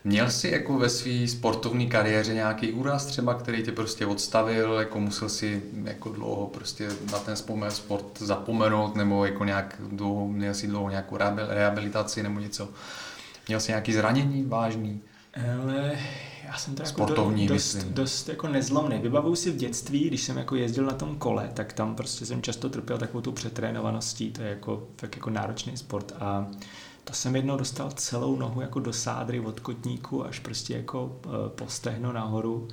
[0.04, 5.00] Měl jsi jako ve své sportovní kariéře nějaký úraz třeba, který tě prostě odstavil, jako
[5.00, 10.66] musel si jako dlouho prostě na ten sport zapomenout, nebo jako nějak dlouho, měl si
[10.66, 11.16] dlouho nějakou
[11.48, 12.68] rehabilitaci nebo něco?
[13.48, 15.00] Měl jsi nějaký zranění vážný?
[15.62, 15.92] Ale
[16.46, 18.98] já jsem to Sportovní, jako dost, dost, dost jako nezlomný.
[18.98, 22.42] Vybavuju si v dětství, když jsem jako jezdil na tom kole, tak tam prostě jsem
[22.42, 26.46] často trpěl takovou tu přetrénovaností, to je jako, fakt jako náročný sport a
[27.08, 31.28] to jsem jednou dostal celou nohu jako do sádry od kotníku až prostě jako eh,
[31.48, 32.68] po stehno nahoru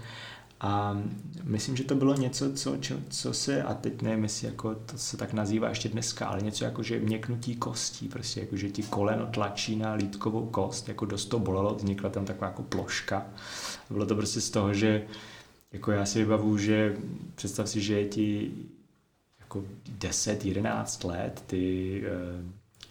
[0.61, 0.97] a
[1.43, 4.97] myslím, že to bylo něco, co, čo, co se, a teď nevím, jestli jako to
[4.97, 8.83] se tak nazývá ještě dneska, ale něco jako, že měknutí kostí, prostě jako, že ti
[8.83, 13.25] koleno tlačí na lítkovou kost, jako dost to bolelo, vznikla tam taková jako ploška.
[13.89, 15.05] Bylo to prostě z toho, že
[15.71, 16.97] jako já si vybavu, že
[17.35, 18.51] představ si, že je ti
[19.39, 19.63] jako
[19.99, 22.45] 10-11 let, ty uh,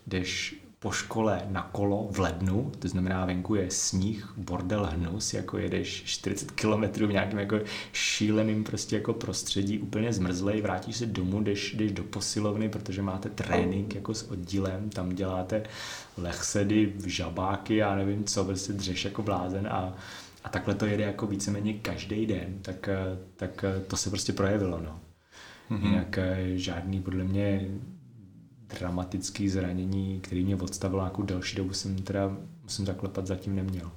[0.07, 5.59] jdeš po škole na kolo v lednu, to znamená venku je sníh, bordel, hnus, jako
[5.59, 7.61] jedeš 40 km v nějakém jako
[7.93, 13.29] šíleným prostě jako prostředí, úplně zmrzlej, vrátíš se domů, jdeš, jdeš do posilovny, protože máte
[13.29, 15.63] trénink jako s oddílem, tam děláte
[16.17, 19.95] lechsedy, žabáky, já nevím co, prostě dřeš jako blázen a
[20.45, 22.89] a takhle to jede jako víceméně každý den, tak,
[23.37, 25.01] tak to se prostě projevilo, no.
[25.71, 25.87] Mm-hmm.
[25.87, 27.69] Jinak eh, žádný podle mě
[28.79, 33.91] dramatické zranění, který mě odstavilo nějakou delší dobu, jsem teda, musím zaklepat, zatím neměl.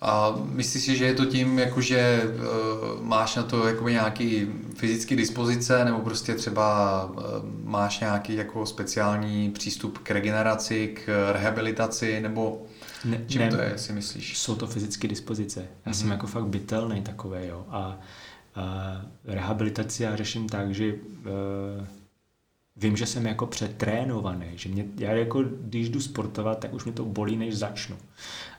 [0.00, 5.16] A myslíš si, že je to tím, jakože uh, máš na to jako nějaký fyzické
[5.16, 7.20] dispozice, nebo prostě třeba uh,
[7.64, 12.62] máš nějaký jako speciální přístup k regeneraci, k rehabilitaci, nebo
[13.04, 14.38] ne, čím ne, to je, si myslíš?
[14.38, 15.60] Jsou to fyzické dispozice.
[15.60, 15.94] Já mm-hmm.
[15.94, 17.66] jsem jako fakt bytelný takový, jo.
[17.68, 17.98] A,
[18.54, 21.86] a rehabilitaci já řeším tak, že uh,
[22.76, 26.92] vím, že jsem jako přetrénovaný, že mě, já jako, když jdu sportovat, tak už mě
[26.92, 27.96] to bolí, než začnu.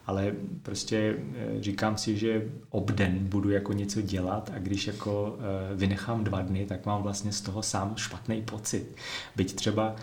[0.06, 5.76] Ale prostě eh, říkám si, že obden budu jako něco dělat a když jako eh,
[5.76, 8.96] vynechám dva dny, tak mám vlastně z toho sám špatný pocit.
[9.36, 9.96] Byť třeba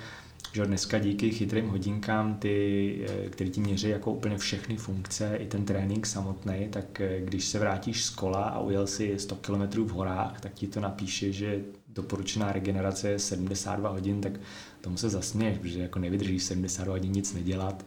[0.53, 5.47] že dneska díky chytrým hodinkám, ty, eh, který ti měří jako úplně všechny funkce, i
[5.47, 9.91] ten trénink samotný, tak když se vrátíš z kola a ujel si 100 km v
[9.91, 11.61] horách, tak ti to napíše, že
[11.95, 14.33] doporučená regenerace je 72 hodin, tak
[14.81, 17.85] tomu se zasměješ, protože jako nevydržíš 72 hodin nic nedělat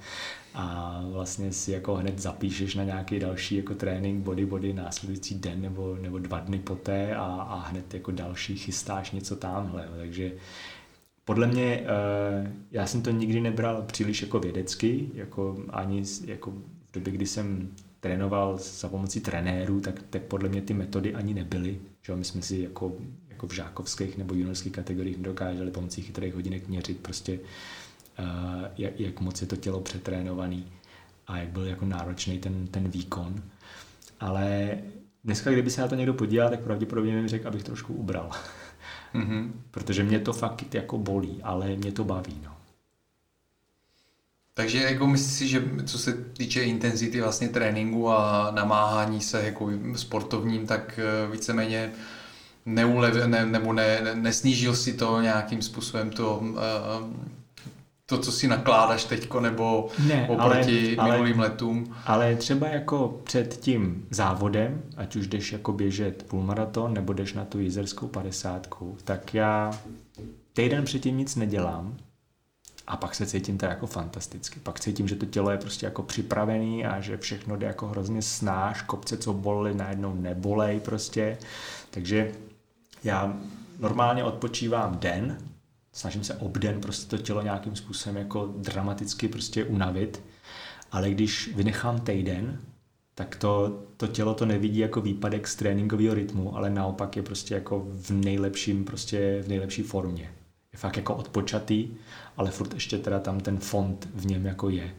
[0.54, 5.62] a vlastně si jako hned zapíšeš na nějaký další jako trénink body body následující den
[5.62, 9.90] nebo, nebo dva dny poté a, a hned jako další chystáš něco tamhle.
[9.98, 10.32] Takže
[11.26, 16.52] podle mě, eh, já jsem to nikdy nebral příliš jako vědecky, jako ani jako
[16.86, 21.34] v době, kdy jsem trénoval za pomocí trenérů, tak, tak podle mě ty metody ani
[21.34, 21.80] nebyly.
[22.02, 22.96] Že my jsme si jako
[23.38, 27.40] jako v žákovských nebo juniorských kategoriích dokázali pomocí chytrých hodinek měřit prostě,
[28.20, 28.26] uh,
[28.78, 30.68] jak, jak moc je to tělo přetrénovaný
[31.28, 33.44] a jak byl jako náročný ten, ten výkon.
[34.20, 34.78] Ale
[35.24, 38.30] dneska, kdyby se na to někdo podíval, tak pravděpodobně mi řekl, abych trošku ubral.
[39.16, 39.52] Mm-hmm.
[39.72, 42.42] Protože mě to fakt jako bolí, ale mě to baví.
[42.44, 42.58] No.
[44.54, 49.70] Takže jako myslíš si, že co se týče intenzity vlastně tréninku a namáhání se jako
[49.96, 51.92] sportovním, tak eh, víceméně
[52.68, 57.38] neulev, ne, nebo ne, nesnížil si to nějakým způsobem to, eh,
[58.06, 61.96] to, co si nakládáš teďko, nebo ne, oproti ale, minulým ale, letům.
[62.06, 67.46] Ale třeba jako před tím závodem, ať už jdeš jako běžet půlmaraton, nebo jdeš na
[67.46, 69.72] tu jízerskou padesátku, tak já
[70.54, 71.98] týden předtím nic nedělám,
[72.88, 74.60] a pak se cítím teda jako fantasticky.
[74.60, 78.22] Pak cítím, že to tělo je prostě jako připravený a že všechno jde jako hrozně
[78.22, 81.38] snáš, kopce, co bolely, najednou nebolej prostě.
[81.90, 82.32] Takže
[83.04, 83.38] já
[83.80, 85.38] normálně odpočívám den,
[85.92, 90.24] snažím se obden prostě to tělo nějakým způsobem jako dramaticky prostě unavit,
[90.92, 92.60] ale když vynechám týden,
[93.16, 97.54] tak to, to tělo to nevidí jako výpadek z tréninkového rytmu, ale naopak je prostě
[97.54, 100.32] jako v nejlepším, prostě v nejlepší formě.
[100.74, 101.88] Je fakt jako odpočatý,
[102.38, 104.96] ale furt ještě teda tam ten fond v něm jako je.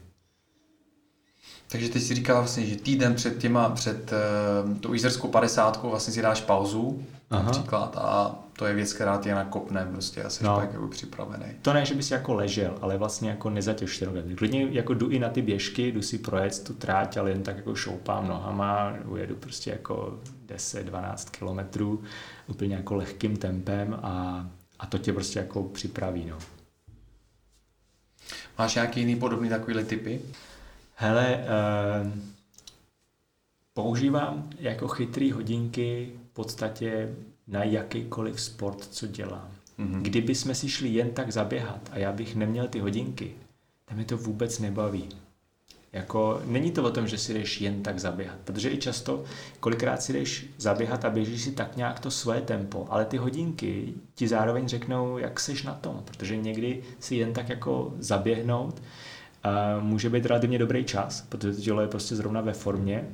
[1.70, 6.14] Takže ty si říkal vlastně, že týden před těma, před uh, tou jízerskou padesátkou vlastně
[6.14, 7.42] si dáš pauzu, Aha.
[7.42, 10.56] například, a to je věc, která tě nakopne, prostě asi no.
[10.56, 11.44] tak jako připravený.
[11.62, 15.18] To ne, že bys jako ležel, ale vlastně jako nezatěž ten Klidně jako jdu i
[15.18, 19.36] na ty běžky, jdu si projet tu tráť, ale jen tak jako šoupám nohama, ujedu
[19.36, 22.02] prostě jako 10-12 kilometrů
[22.46, 24.46] úplně jako lehkým tempem a,
[24.78, 26.38] a to tě prostě jako připraví, no.
[28.58, 30.20] Máš nějaký jiný podobný takovýhle typy?
[31.00, 31.44] Hele,
[32.04, 32.12] uh,
[33.74, 37.14] používám jako chytrý hodinky v podstatě
[37.48, 39.50] na jakýkoliv sport, co dělám.
[39.78, 40.02] Mm-hmm.
[40.02, 43.34] Kdyby jsme si šli jen tak zaběhat a já bych neměl ty hodinky,
[43.84, 45.08] tak mi to vůbec nebaví.
[45.92, 49.24] Jako, není to o tom, že si jdeš jen tak zaběhat, protože i často,
[49.60, 53.94] kolikrát si jdeš zaběhat a běžíš si tak nějak to svoje tempo, ale ty hodinky
[54.14, 58.82] ti zároveň řeknou, jak seš na tom, protože někdy si jen tak jako zaběhnout
[59.80, 63.08] může být relativně dobrý čas, protože to tělo je prostě zrovna ve formě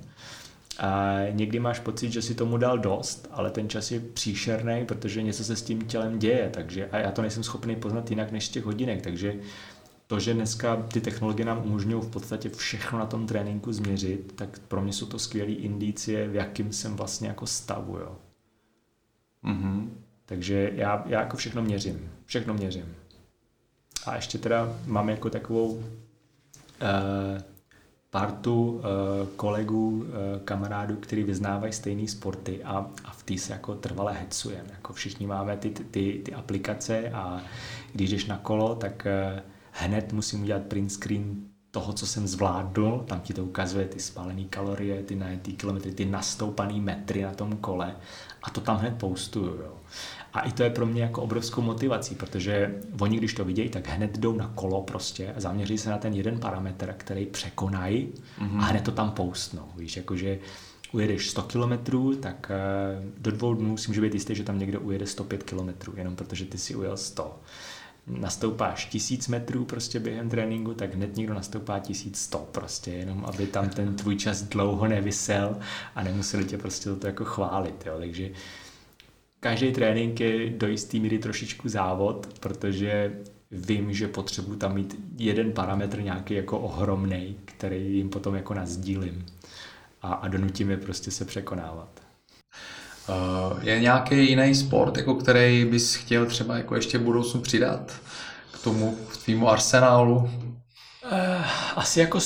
[0.79, 5.23] a někdy máš pocit, že si tomu dal dost, ale ten čas je příšerný, protože
[5.23, 8.47] něco se s tím tělem děje, takže a já to nejsem schopný poznat jinak než
[8.47, 9.35] z těch hodinek, takže
[10.07, 14.59] to, že dneska ty technologie nám umožňují v podstatě všechno na tom tréninku změřit, tak
[14.59, 18.17] pro mě jsou to skvělé indicie, v jakým jsem vlastně jako stavu, jo.
[19.45, 19.89] Mm-hmm.
[20.27, 22.11] Takže já, já jako všechno měřím.
[22.25, 22.95] Všechno měřím.
[24.07, 25.85] A ještě teda mám jako takovou
[28.15, 33.75] partu eh, kolegů, eh, kamarádů, který vyznávají stejné sporty a, a v té se jako
[33.75, 34.69] trvale hecujeme.
[34.71, 37.43] Jako všichni máme ty, ty, ty aplikace a
[37.93, 43.05] když jdeš na kolo, tak eh, hned musím udělat print screen toho, co jsem zvládl,
[43.07, 47.57] tam ti to ukazuje ty spálené kalorie, ty najetý kilometry, ty nastoupané metry na tom
[47.57, 47.97] kole
[48.43, 49.47] a to tam hned postuju.
[49.47, 49.73] Jo.
[50.33, 53.89] A i to je pro mě jako obrovskou motivací, protože oni, když to vidějí, tak
[53.89, 58.09] hned jdou na kolo prostě a zaměří se na ten jeden parametr, který překonají
[58.39, 58.59] mm-hmm.
[58.59, 59.69] a hned to tam postnou.
[59.77, 60.39] Víš, jakože
[60.93, 61.73] ujedeš 100 km,
[62.21, 65.71] tak eh, do dvou dnů si může být jistý, že tam někdo ujede 105 km,
[65.97, 67.41] jenom protože ty si ujel 100
[68.07, 73.47] nastoupáš tisíc metrů prostě během tréninku, tak hned někdo nastoupá tisíc sto prostě, jenom aby
[73.47, 75.59] tam ten tvůj čas dlouho nevysel
[75.95, 77.95] a nemuseli tě prostě to jako chválit, jo.
[77.99, 78.31] takže
[79.41, 85.53] každý trénink je do jistý míry trošičku závod, protože vím, že potřebuji tam mít jeden
[85.53, 89.27] parametr nějaký jako ohromný, který jim potom jako nazdílím
[90.03, 92.04] a, a donutím je prostě se překonávat.
[93.09, 97.93] Uh, je nějaký jiný sport, jako který bys chtěl třeba jako ještě v budoucnu přidat
[98.53, 100.17] k tomu, k tvýmu arsenálu?
[100.17, 100.31] Uh,
[101.77, 102.21] asi jako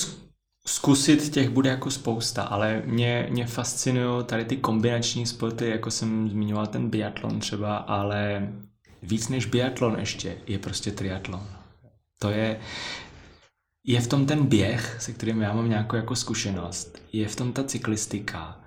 [0.66, 6.30] zkusit těch bude jako spousta, ale mě, mě fascinují tady ty kombinační sporty, jako jsem
[6.30, 8.48] zmiňoval ten biatlon třeba, ale
[9.02, 11.46] víc než biatlon ještě je prostě triatlon.
[12.18, 12.60] To je,
[13.84, 17.52] je v tom ten běh, se kterým já mám nějakou jako zkušenost, je v tom
[17.52, 18.60] ta cyklistika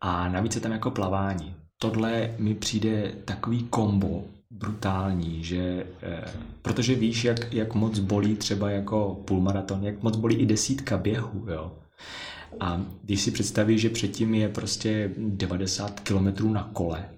[0.00, 1.54] a navíc je tam jako plavání.
[1.78, 6.24] Tohle mi přijde takový kombo brutální, že eh,
[6.62, 11.46] protože víš, jak, jak moc bolí třeba jako půlmaraton, jak moc bolí i desítka běhů,
[11.48, 11.78] jo.
[12.60, 17.08] A když si představíš, že předtím je prostě 90 km na kole,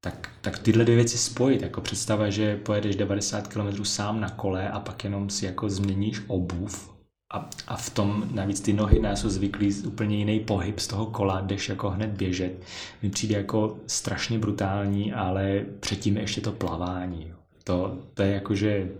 [0.00, 4.70] tak, tak tyhle dvě věci spojit, jako představa, že pojedeš 90 km sám na kole
[4.70, 6.93] a pak jenom si jako změníš obuv
[7.32, 11.06] a, a v tom navíc ty nohy nás jsou zvyklý úplně jiný pohyb z toho
[11.06, 12.62] kola, jdeš jako hned běžet.
[13.02, 17.32] Mi přijde jako strašně brutální, ale předtím ještě to plavání.
[17.64, 18.92] To, to je jako, že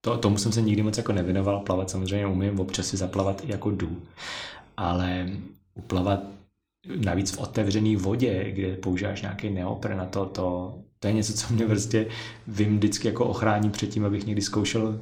[0.00, 3.52] to, tomu jsem se nikdy moc jako nevěnoval, plavat samozřejmě umím, občas si zaplavat i
[3.52, 4.02] jako jdu,
[4.76, 5.30] ale
[5.74, 6.20] uplavat
[7.04, 11.54] navíc v otevřené vodě, kde používáš nějaký neopr na to, to, to je něco, co
[11.54, 12.06] mě prostě
[12.46, 15.00] vím vždycky jako ochrání před tím, abych někdy zkoušel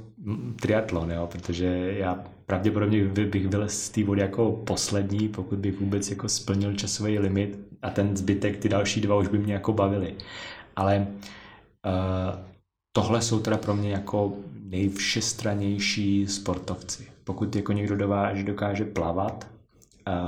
[0.60, 6.10] triatlon, jo, protože já pravděpodobně bych byl z té vody jako poslední, pokud bych vůbec
[6.10, 10.14] jako splnil časový limit a ten zbytek, ty další dva už by mě jako bavili.
[10.76, 11.06] Ale
[11.86, 12.40] uh,
[12.92, 14.32] tohle jsou teda pro mě jako
[14.62, 17.06] nejvšestranější sportovci.
[17.24, 19.55] Pokud jako někdo dováže, dokáže plavat,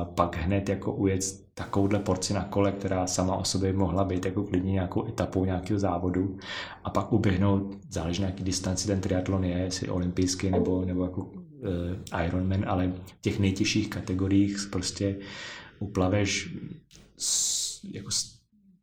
[0.04, 1.20] pak hned jako ujet
[1.54, 5.80] takovouhle porci na kole, která sama o sobě mohla být jako klidně nějakou etapou nějakého
[5.80, 6.38] závodu
[6.84, 11.22] a pak uběhnout, záleží na jaký distanci ten triatlon je, jestli olympijský nebo, nebo jako
[11.22, 15.16] uh, Ironman, ale v těch nejtěžších kategoriích prostě
[15.78, 16.56] uplaveš
[17.16, 18.08] s, jako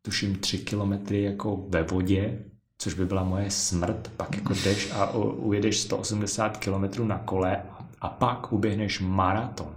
[0.01, 2.45] tuším tři kilometry jako ve vodě,
[2.77, 7.63] což by byla moje smrt, pak jako jdeš a ujedeš 180 km na kole
[8.01, 9.75] a pak uběhneš maraton.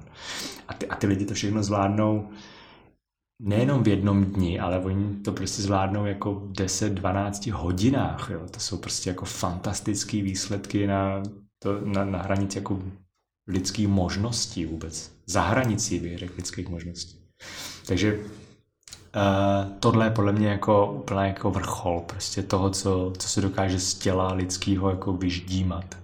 [0.69, 2.29] A ty, a ty lidi to všechno zvládnou
[3.43, 8.31] nejenom v jednom dni, ale oni to prostě zvládnou jako v 10-12 hodinách.
[8.31, 8.41] Jo.
[8.51, 11.23] To jsou prostě jako fantastické výsledky na,
[11.63, 12.83] to, na, na hranici jako
[13.47, 15.13] lidských možností vůbec.
[15.27, 17.19] Za hranicí, bych řekl, lidských možností.
[17.87, 18.19] Takže
[19.17, 23.81] Uh, tohle je podle mě jako úplně jako vrchol prostě toho, co, co se dokáže
[23.81, 25.97] z těla lidského jako vyždímat.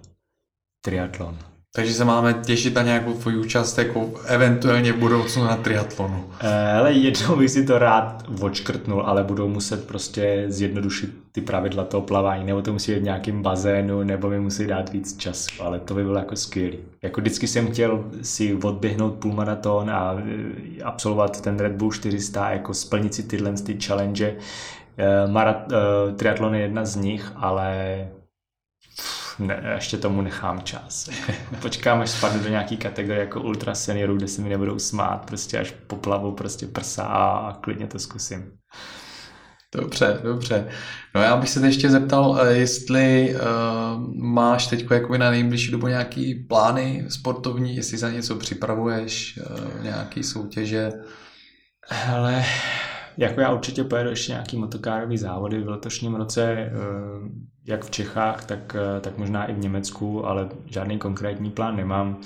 [0.85, 1.37] Triatlon.
[1.75, 6.23] Takže se máme těšit na nějakou tvoji účast jako eventuálně v budoucnu na triatlonu.
[6.39, 11.83] Eh, ale jednou bych si to rád odškrtnul, ale budou muset prostě zjednodušit ty pravidla
[11.83, 15.63] toho plavání, nebo to musí být v nějakém bazénu, nebo mi musí dát víc času,
[15.63, 16.77] ale to by bylo jako skvělý.
[17.01, 22.73] Jako vždycky jsem chtěl si odběhnout půlmaraton a eh, absolvovat ten Red Bull 400, jako
[22.73, 24.35] splnit si tyhle ty challenge.
[24.97, 25.71] Eh, marat,
[26.15, 27.97] triatlon je jedna z nich, ale
[29.39, 31.09] ne, ještě tomu nechám čas.
[31.61, 35.59] Počkám, až spadnu do nějaký kategorie jako ultra seniorů, kde se mi nebudou smát, prostě
[35.59, 38.51] až poplavu prostě prsa a klidně to zkusím.
[39.75, 40.67] Dobře, dobře.
[41.15, 45.71] No já bych se teď ještě zeptal, eh, jestli uh, máš teď jako na nejbližší
[45.71, 50.91] dobu nějaký plány sportovní, jestli za něco připravuješ, uh, nějaký soutěže?
[51.89, 52.45] Hele,
[53.17, 56.71] jako já určitě pojedu ještě nějaký motokárový závody v letošním roce,
[57.65, 62.21] jak v Čechách, tak, tak možná i v Německu, ale žádný konkrétní plán nemám.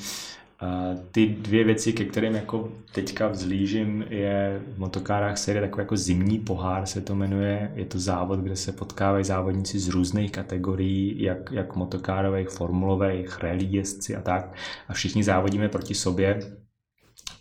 [1.11, 6.39] Ty dvě věci, ke kterým jako teďka vzlížím, je v motokárách série takový jako zimní
[6.39, 7.71] pohár se to jmenuje.
[7.75, 13.65] Je to závod, kde se potkávají závodníci z různých kategorií, jak, jak motokárových, formulových, rally
[13.69, 14.53] jezdci a tak.
[14.87, 16.39] A všichni závodíme proti sobě.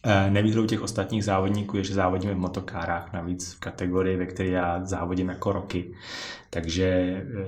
[0.03, 4.49] E, nevýhodou těch ostatních závodníků je, že závodíme v motokárách, navíc v kategorii, ve které
[4.49, 5.95] já závodím jako roky.
[6.51, 6.85] Takže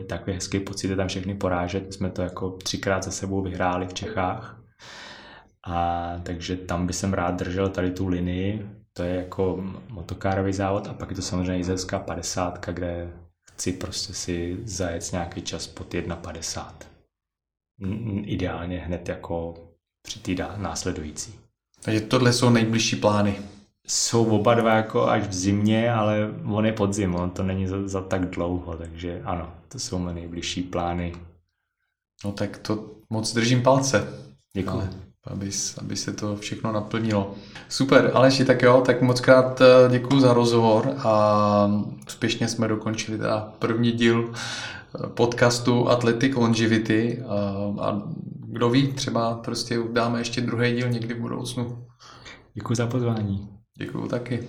[0.01, 1.95] e, takový hezký pocit je tam všechny porážet.
[1.95, 4.61] jsme to jako třikrát za sebou vyhráli v Čechách
[5.67, 10.87] a takže tam by jsem rád držel tady tu linii, to je jako motokárový závod
[10.87, 15.95] a pak je to samozřejmě jízerská 50, kde chci prostě si zajet nějaký čas pod
[15.95, 16.73] 1,50.
[18.25, 19.55] Ideálně hned jako
[20.03, 21.50] při následující.
[21.83, 23.39] Takže tohle jsou nejbližší plány.
[23.87, 27.89] Jsou oba dva jako až v zimě, ale on je podzim, on to není za,
[27.89, 31.13] za tak dlouho, takže ano, to jsou mé nejbližší plány.
[32.25, 34.09] No tak to moc držím palce.
[34.53, 34.89] Děkuji.
[35.25, 37.35] Aby, aby se to všechno naplnilo.
[37.69, 41.71] Super, Aleši, tak jo, tak moc krát eh, děkuji za rozhovor a
[42.07, 47.35] úspěšně jsme dokončili teda první díl eh, podcastu Athletic Longevity a,
[47.85, 48.03] a
[48.53, 51.87] kdo ví, třeba prostě dáme ještě druhý díl někdy v budoucnu.
[52.55, 53.49] Děkuji za pozvání.
[53.79, 54.49] Děkuji taky.